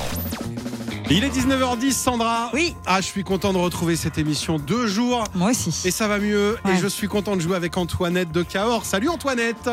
[1.11, 2.49] Il est 19h10, Sandra.
[2.53, 2.75] Oui.
[2.85, 5.23] Ah, je suis content de retrouver cette émission deux jours.
[5.35, 5.73] Moi aussi.
[5.85, 6.55] Et ça va mieux.
[6.63, 6.75] Ouais.
[6.75, 8.85] Et je suis content de jouer avec Antoinette de Cahors.
[8.85, 9.69] Salut Antoinette.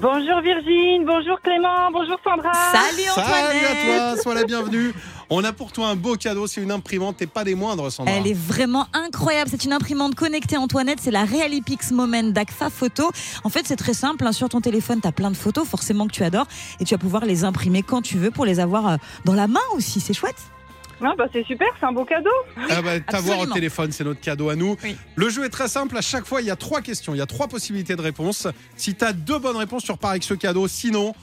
[0.00, 2.52] Bonjour Virginie, bonjour Clément, bonjour Sandra.
[2.52, 4.92] Salut Antoinette Salut à toi, sois la bienvenue.
[5.28, 8.14] On a pour toi un beau cadeau, c'est une imprimante et pas des moindres, Sandra.
[8.14, 9.50] Elle est vraiment incroyable.
[9.50, 11.00] C'est une imprimante connectée Antoinette.
[11.02, 13.10] C'est la Realipix Moment d'Agfa Photo.
[13.42, 14.24] En fait, c'est très simple.
[14.24, 14.30] hein.
[14.30, 16.46] Sur ton téléphone, tu as plein de photos, forcément que tu adores.
[16.78, 19.48] Et tu vas pouvoir les imprimer quand tu veux pour les avoir euh, dans la
[19.48, 19.98] main aussi.
[19.98, 20.36] C'est chouette.
[21.02, 22.30] Ah bah c'est super, c'est un beau cadeau.
[22.70, 24.76] Ah bah, T'avoir au téléphone, c'est notre cadeau à nous.
[24.82, 24.96] Oui.
[25.16, 25.94] Le jeu est très simple.
[25.98, 27.14] À chaque fois, il y a trois questions.
[27.14, 28.46] Il y a trois possibilités de réponse.
[28.76, 30.68] Si tu as deux bonnes réponses, tu repars avec ce cadeau.
[30.68, 31.14] Sinon,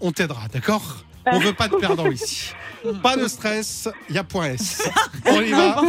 [0.00, 1.04] on t'aidera, d'accord?
[1.30, 2.52] On veut pas de perdant ici.
[3.02, 4.82] Pas de stress, il y a point S.
[5.26, 5.80] On y va.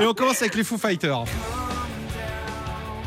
[0.00, 1.24] Et on commence avec les Foo Fighters.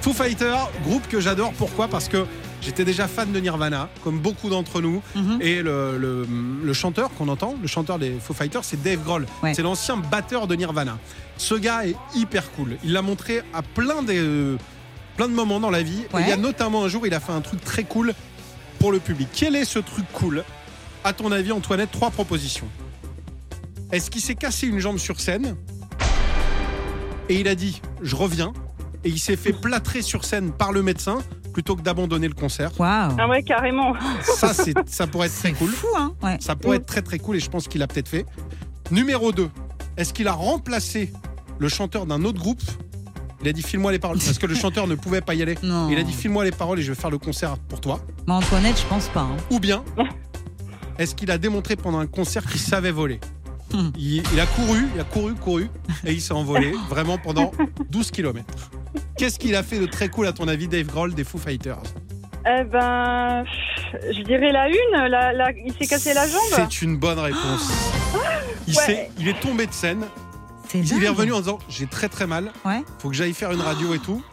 [0.02, 1.52] Foo Fighters, groupe que j'adore.
[1.54, 1.88] Pourquoi?
[1.88, 2.26] Parce que
[2.62, 5.02] j'étais déjà fan de Nirvana, comme beaucoup d'entre nous.
[5.16, 5.40] Mhm.
[5.42, 6.28] Et le, le-
[6.64, 9.26] le chanteur qu'on entend, le chanteur des Foo Fighters, c'est Dave Grohl.
[9.42, 9.54] Ouais.
[9.54, 10.98] C'est l'ancien batteur de Nirvana.
[11.38, 12.78] Ce gars est hyper cool.
[12.84, 14.58] Il l'a montré à plein de,
[15.18, 16.02] plein de moments dans la vie.
[16.02, 18.14] Et il y a notamment un jour, il a fait un truc très cool
[18.80, 19.28] pour le public.
[19.34, 20.44] Quel est ce truc cool?
[21.04, 22.68] À ton avis, Antoinette, trois propositions.
[23.96, 25.56] Est-ce qu'il s'est cassé une jambe sur scène
[27.30, 28.52] et il a dit je reviens
[29.06, 31.20] et il s'est fait plâtrer sur scène par le médecin
[31.54, 32.78] plutôt que d'abandonner le concert.
[32.78, 33.16] Waouh.
[33.18, 33.94] Ah ouais carrément.
[34.22, 35.70] Ça, c'est, ça pourrait être très cool.
[35.70, 36.36] Fou, hein Ouais.
[36.42, 38.26] Ça pourrait être très très cool et je pense qu'il a peut-être fait.
[38.92, 39.50] Numéro 2,
[39.96, 41.14] est-ce qu'il a remplacé
[41.58, 42.62] le chanteur d'un autre groupe?
[43.42, 45.56] Il a dit file-moi les paroles parce que le chanteur ne pouvait pas y aller.
[45.64, 45.88] Non.
[45.90, 48.02] Il a dit file-moi les paroles et je vais faire le concert pour toi.
[48.28, 49.22] Mais Antoinette, je pense pas.
[49.22, 49.38] hein.
[49.52, 49.86] Ou bien,
[51.00, 53.22] est-ce qu'il a démontré pendant un concert qu'il savait voler?
[53.98, 55.70] Il, il a couru, il a couru, couru
[56.06, 57.52] et il s'est envolé vraiment pendant
[57.90, 58.46] 12 km.
[59.18, 61.82] Qu'est-ce qu'il a fait de très cool à ton avis, Dave Grohl des Foo Fighters?
[62.48, 63.44] Eh ben,
[64.12, 66.42] je dirais la une, la, la- il s'est cassé la jambe.
[66.56, 67.72] C'est une bonne réponse.
[68.68, 68.84] Il, Ouais.
[68.84, 70.06] s'est- il est tombé de scène.
[70.68, 72.52] C'est Il est revenu en disant j'ai très très mal.
[72.66, 72.84] Ouais.
[73.00, 74.24] Faut que j'aille faire une radio et tout.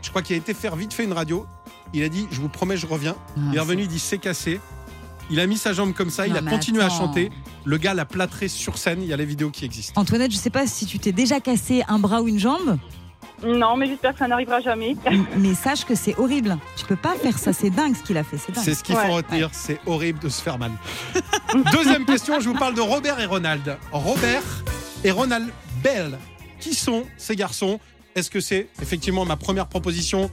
[0.00, 1.46] Je crois qu'il a été faire vite fait une radio.
[1.92, 3.16] Il a dit je vous promets je reviens.
[3.36, 4.60] Ah, il est revenu, il dit c'est cassé.
[5.32, 7.30] Il a mis sa jambe comme ça, il a continué à chanter.
[7.64, 9.00] Le gars l'a plâtré sur scène.
[9.02, 9.98] Il y a les vidéos qui existent.
[10.00, 12.76] Antoinette, je sais pas si tu t'es déjà cassé un bras ou une jambe,
[13.42, 14.94] Non, mais j'espère que ça n'arrivera jamais.
[15.38, 16.58] mais sache que c'est horrible.
[16.76, 18.62] Tu peux pas faire ça, c'est dingue ce qu'il a fait, c'est dingue.
[18.62, 19.06] C'est ce qu'il Ouais.
[19.06, 19.48] faut retenir.
[19.52, 20.70] C'est horrible de se faire mal.
[21.72, 23.78] Deuxième question, je vous parle de Robert et Ronald.
[23.90, 24.42] Robert
[25.02, 25.48] et Ronald
[25.82, 26.18] Bell.
[26.60, 27.80] Qui sont ces garçons?
[28.14, 30.30] Est-ce que c'est effectivement ma première proposition?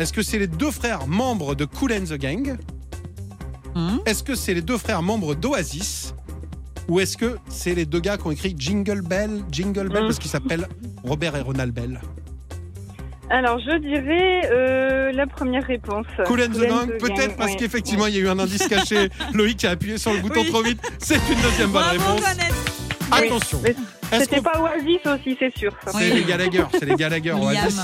[0.00, 2.58] Est-ce que c'est les deux frères membres de Cool and the Gang?
[3.78, 4.00] Hum.
[4.06, 6.14] Est-ce que c'est les deux frères membres d'Oasis
[6.88, 10.06] Ou est-ce que c'est les deux gars qui ont écrit Jingle Bell, Jingle Bell, Mm.
[10.06, 10.66] parce qu'ils s'appellent
[11.04, 12.00] Robert et Ronald Bell?
[13.30, 16.06] Alors, je dirais euh, la première réponse.
[16.26, 17.56] Cool and the Gang, peut-être parce oui.
[17.58, 19.10] qu'effectivement il y a eu un indice caché.
[19.34, 20.50] Loïc a appuyé sur le bouton Oui.
[20.50, 20.80] trop vite.
[20.98, 22.22] C'est une deuxième bonne réponse.
[23.10, 23.60] Attention.
[24.10, 25.72] C'était pas Oasis aussi, c'est sûr.
[25.92, 27.32] C'est les Gallagher, c'est les Gallagher.
[27.32, 27.80] Oasis.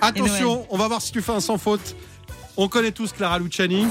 [0.00, 1.94] Attention, on va voir si tu fais un sans faute.
[2.56, 3.86] On connaît tous Clara Luciani.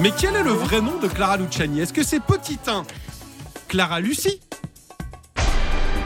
[0.00, 1.80] Mais quel est le vrai nom de Clara Luciani?
[1.80, 2.84] Est-ce que c'est petit 1,
[3.66, 4.40] Clara Lucie?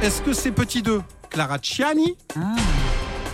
[0.01, 2.16] Est-ce que c'est petit 2, Clara Ciani?
[2.34, 2.57] Ah.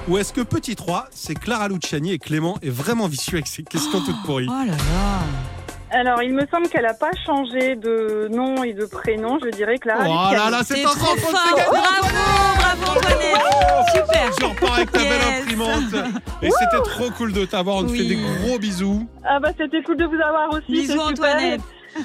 [0.08, 3.62] Ou est-ce que petit 3, c'est Clara Luciani et Clément est vraiment vicieux avec ces
[3.62, 4.48] questions toutes pourries?
[4.50, 5.57] Oh là là.
[5.90, 9.78] Alors, il me semble qu'elle a pas changé de nom et de prénom, je dirais
[9.78, 10.04] Clara.
[10.06, 11.58] Oh là là, c'est un trop fort.
[11.70, 12.08] Bravo,
[12.58, 13.36] bravo Antoinette.
[13.94, 14.30] Super.
[14.38, 15.94] Tu repars avec ta belle imprimante.
[16.42, 17.76] Et c'était trop cool de t'avoir.
[17.76, 19.08] On te fait des gros bisous.
[19.24, 20.70] Ah bah c'était cool de vous avoir aussi.
[20.70, 21.00] Bisous.
[21.00, 21.62] Antoinette.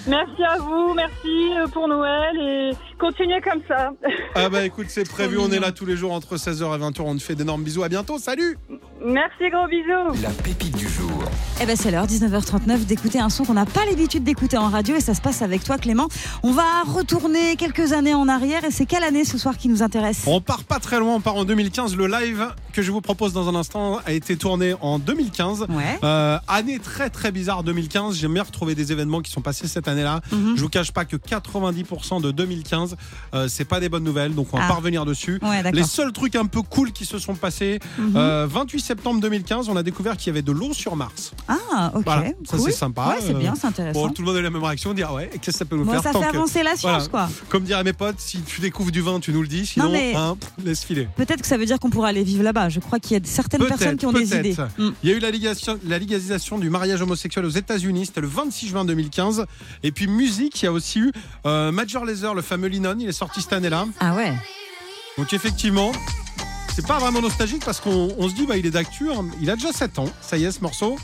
[0.07, 3.91] Merci à vous, merci euh, pour Noël et continuez comme ça.
[4.35, 5.37] Ah bah écoute, c'est prévu.
[5.37, 7.01] On est là tous les jours entre 16h et 20h.
[7.01, 7.83] On te fait d'énormes bisous.
[7.83, 8.17] À bientôt.
[8.17, 8.57] Salut
[9.05, 10.21] Merci, gros bisous.
[10.21, 11.23] La pépite du jour.
[11.61, 14.95] Eh ben c'est l'heure, 19h39, d'écouter un son qu'on n'a pas l'habitude d'écouter en radio
[14.95, 16.07] et ça se passe avec toi Clément.
[16.41, 19.83] On va retourner quelques années en arrière et c'est quelle année ce soir qui nous
[19.83, 20.23] intéresse?
[20.25, 21.15] On part pas très loin.
[21.15, 21.95] On part en 2015.
[21.95, 25.67] Le live que je vous propose dans un instant a été tourné en 2015.
[25.69, 25.99] Ouais.
[26.03, 28.15] Euh, année très très bizarre 2015.
[28.15, 30.21] J'aime bien retrouver des événements qui sont passés cette année-là.
[30.31, 30.55] Mhm.
[30.55, 32.95] Je vous cache pas que 90% de 2015,
[33.33, 34.33] euh, c'est pas des bonnes nouvelles.
[34.35, 34.67] Donc on va Ah.
[34.69, 35.39] pas revenir dessus.
[35.41, 38.13] Ouais, Les seuls trucs un peu cool qui se sont passés, Mhm.
[38.15, 41.31] euh, 28 septembre 2015, on a découvert qu'il y avait de l'eau sur Mars.
[41.47, 42.03] Ah, ok.
[42.05, 42.59] Voilà, ça, cool.
[42.65, 43.07] c'est sympa.
[43.09, 43.99] Ouais, c'est Euh, bien, c'est intéressant.
[44.07, 45.85] Bon, tout le monde a la même réaction, dire ouais, qu'est-ce que ça peut nous
[45.85, 47.27] Bon, faire ça fait que- avancer la science, Voilà.
[47.27, 47.29] quoi.
[47.49, 50.13] Comme diraient mes potes, si tu découvres du vin, tu nous le dis, sinon, mais-
[50.15, 51.07] hein, laisse filer.
[51.15, 52.69] Peut-être que ça veut dire qu'on pourra aller vivre là-bas.
[52.69, 54.55] Je crois qu'il y a certaines personnes qui ont des idées.
[54.77, 54.89] Mm.
[55.03, 58.27] Il y a eu la, légalisation- la légalisation du mariage homosexuel aux États-Unis, c'était le
[58.27, 59.45] 26 juin 2015.
[59.81, 61.11] Et puis musique, il y a aussi eu
[61.45, 63.85] euh, Major Lazer, le fameux Lennon, il est sorti cette année-là.
[63.99, 64.33] Ah ouais.
[65.17, 65.91] Donc effectivement,
[66.75, 69.25] c'est pas vraiment nostalgique parce qu'on on se dit bah il est d'actu, hein.
[69.41, 70.97] il a déjà 7 ans, ça y est ce morceau.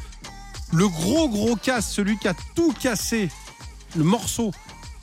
[0.71, 3.29] Le gros gros casse, celui qui a tout cassé,
[3.95, 4.51] le morceau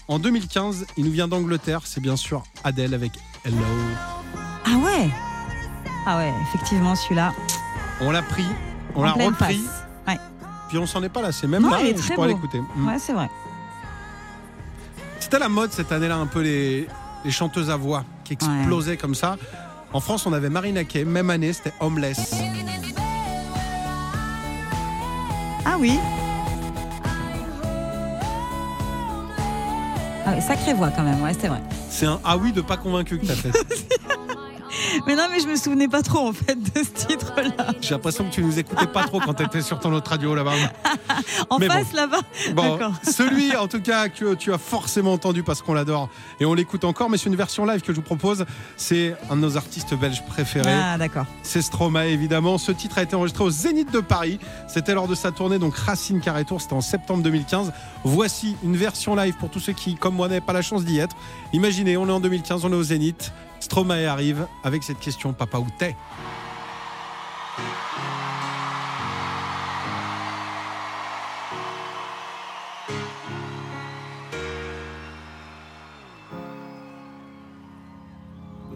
[0.09, 3.13] en 2015, il nous vient d'Angleterre, c'est bien sûr Adele avec
[3.45, 3.57] Hello.
[4.65, 5.11] Ah ouais.
[6.07, 7.33] Ah ouais, effectivement, celui-là.
[8.01, 8.47] On l'a pris,
[8.95, 9.63] on en l'a repris.
[10.07, 10.19] Ouais.
[10.69, 12.27] puis on s'en est pas là, c'est même Non, là, il est très beau.
[12.27, 12.61] l'écouter.
[12.77, 12.87] Mm.
[12.87, 13.29] Ouais, c'est vrai.
[15.21, 16.89] C'était la mode cette année-là, un peu les,
[17.25, 19.37] les chanteuses à voix qui explosaient comme ça.
[19.93, 22.35] En France, on avait Marina Kaye, même année, c'était Homeless.
[25.65, 25.99] Ah oui.
[30.25, 31.61] Ah oui, sacrée voix quand même, ouais, c'est vrai.
[31.89, 33.53] C'est un ah oui de pas convaincu que t'as fait.
[35.07, 37.73] Mais non, mais je me souvenais pas trop en fait de ce titre-là.
[37.81, 40.53] J'ai l'impression que tu nous écoutais pas trop quand t'étais sur ton autre radio là-bas.
[41.51, 41.75] En Mais bon.
[41.75, 42.21] face là-bas.
[42.55, 46.09] Bon, celui en tout cas que tu as forcément entendu parce qu'on l'adore
[46.41, 48.45] et on l'écoute encore, mais c'est une version live que je vous propose.
[48.77, 50.73] C'est un de nos artistes belges préférés.
[50.73, 51.27] Ah d'accord.
[51.43, 52.59] C'est Stromae évidemment.
[52.59, 54.39] Ce titre a été enregistré au Zénith de Paris.
[54.69, 56.61] C'était lors de sa tournée donc Racine Carré Tour.
[56.61, 57.73] C'était en septembre 2015.
[58.05, 60.99] Voici une version live pour tous ceux qui, comme moi, n'avaient pas la chance d'y
[60.99, 61.17] être.
[61.53, 63.33] Imaginez, on est en 2015, on est au Zénith.
[63.61, 65.97] Stromae arrive avec cette question Papa où t'es?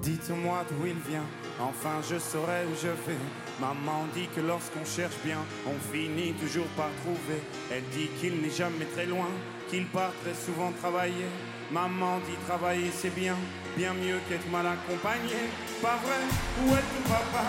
[0.03, 1.27] Dites-moi d'où il vient,
[1.61, 3.19] enfin je saurai où je vais.
[3.61, 7.43] Maman dit que lorsqu'on cherche bien, on finit toujours par trouver.
[7.71, 9.29] Elle dit qu'il n'est jamais très loin,
[9.71, 11.29] qu'il part très souvent travailler.
[11.71, 13.37] Maman dit travailler c'est bien,
[13.77, 15.39] bien mieux qu'être mal accompagné.
[15.81, 16.21] Pas vrai,
[16.63, 17.45] où est ton papa?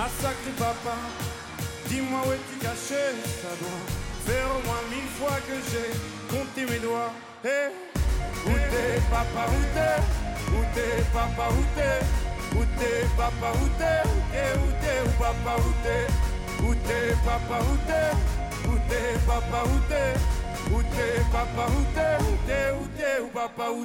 [0.00, 0.96] Ah sacré papa,
[1.88, 3.04] dis-moi où es-tu caché?
[3.42, 3.84] Ça doit
[4.26, 7.12] faire au moins mille fois que j'ai compté mes doigts.
[7.44, 7.70] Eh,
[8.46, 9.98] où t'es papa, où t'es?
[10.52, 12.37] Où t'es papa, où t'es?
[12.56, 16.06] Où t'es papa, où t'es Où t'es, où t'es, où papa, où t'es
[16.64, 22.14] Où t'es papa, où t'es Où t'es papa, où t'es Où t'es papa, où t'es
[22.24, 23.84] Où t'es, où t'es, où papa, où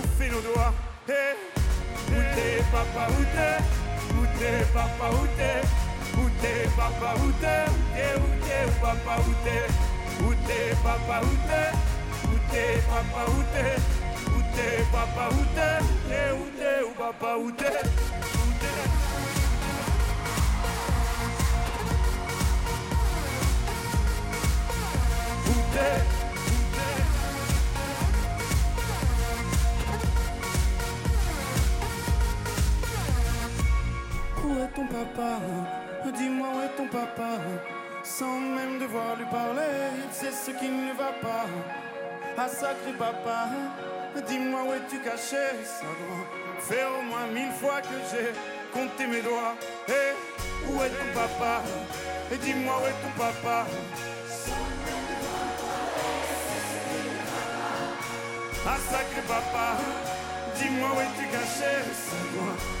[0.29, 0.73] nos doigts
[1.07, 1.35] Hé,
[2.09, 3.57] où t'es, papa, où t'es
[4.15, 5.67] Où t'es, papa, où t'es
[6.17, 7.65] où t'es, papa, où t'es
[7.95, 9.63] Où t'es, papa, où t'es
[10.23, 11.69] Où t'es, papa, où t'es
[12.27, 13.75] Où t'es, papa, où t'es
[14.27, 15.77] Où t'es, papa, où t'es
[16.33, 17.79] Où t'es, papa, où t'es
[25.47, 26.20] Où
[34.51, 35.39] Où est ton papa?
[36.17, 37.39] Dis-moi où est ton papa?
[38.03, 39.71] Sans même devoir lui parler,
[40.11, 41.45] sait ce qui ne va pas.
[42.37, 43.47] Ah sacré papa,
[44.27, 45.45] dis-moi où es-tu caché?
[45.63, 48.33] Ça doit au moins mille fois que j'ai
[48.73, 49.55] compté mes doigts.
[49.87, 50.15] Hé,
[50.67, 51.61] où est ton papa?
[52.33, 53.65] Et dis-moi où est ton papa?
[58.67, 59.77] Ah sacré papa,
[60.57, 61.73] dis-moi où es-tu caché?
[61.93, 62.80] Ça doit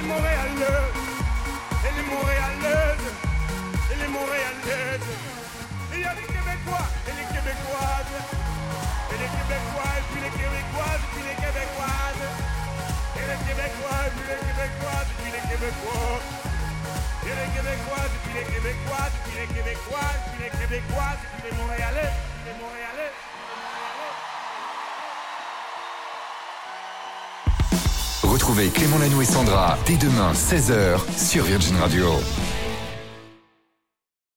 [0.00, 0.96] les montréalaises,
[1.84, 3.06] et les montréalaises,
[3.90, 4.08] et les.
[5.92, 8.16] Il y a les Québécois et les Québécoises,
[9.12, 12.24] et les Québécois puis les Québécoises, puis les Québécoises,
[13.16, 16.20] et les Québécois puis les Québécoises, puis les Québécois.
[17.20, 21.12] Et les Québécois, et puis les Québécois, et puis les Québécois, et puis les Québécois,
[21.12, 22.12] et puis les Montréalais,
[22.46, 22.89] les Montréalais.
[28.40, 32.06] Retrouvez Clément Lanoux et Sandra dès demain 16h sur Virgin Radio.